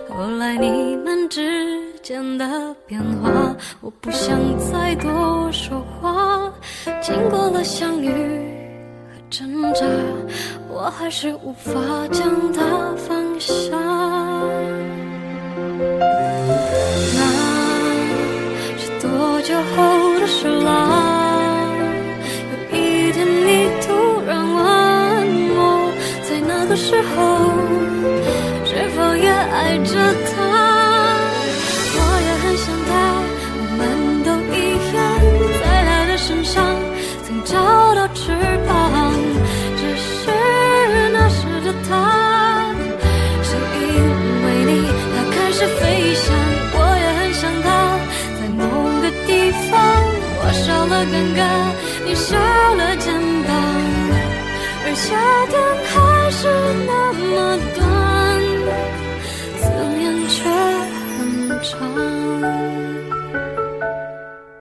[0.09, 6.53] 后来你们之间的变化，我不想再多说话。
[7.01, 8.54] 经过了相遇。
[9.29, 9.85] 挣扎，
[10.69, 11.73] 我还是无法
[12.11, 12.61] 将它
[12.95, 13.75] 放下。
[17.15, 17.19] 那
[18.77, 20.69] 是多久后的事啦？
[22.51, 23.87] 有一天你突
[24.25, 24.63] 然问
[25.57, 25.59] 我，
[26.23, 27.15] 在那个时候
[28.65, 29.91] 是否也爱着
[30.35, 30.74] 他？
[51.11, 51.39] 尴尬，
[52.05, 53.13] 你少了肩
[53.45, 53.49] 膀，
[54.85, 55.05] 而夏
[55.51, 55.53] 天
[55.91, 55.93] 还
[56.31, 56.39] 是
[56.85, 57.23] 那么
[57.75, 57.83] 短，
[59.61, 59.63] 思
[59.97, 60.35] 念却
[61.17, 61.19] 很。
[61.63, 62.14] 长。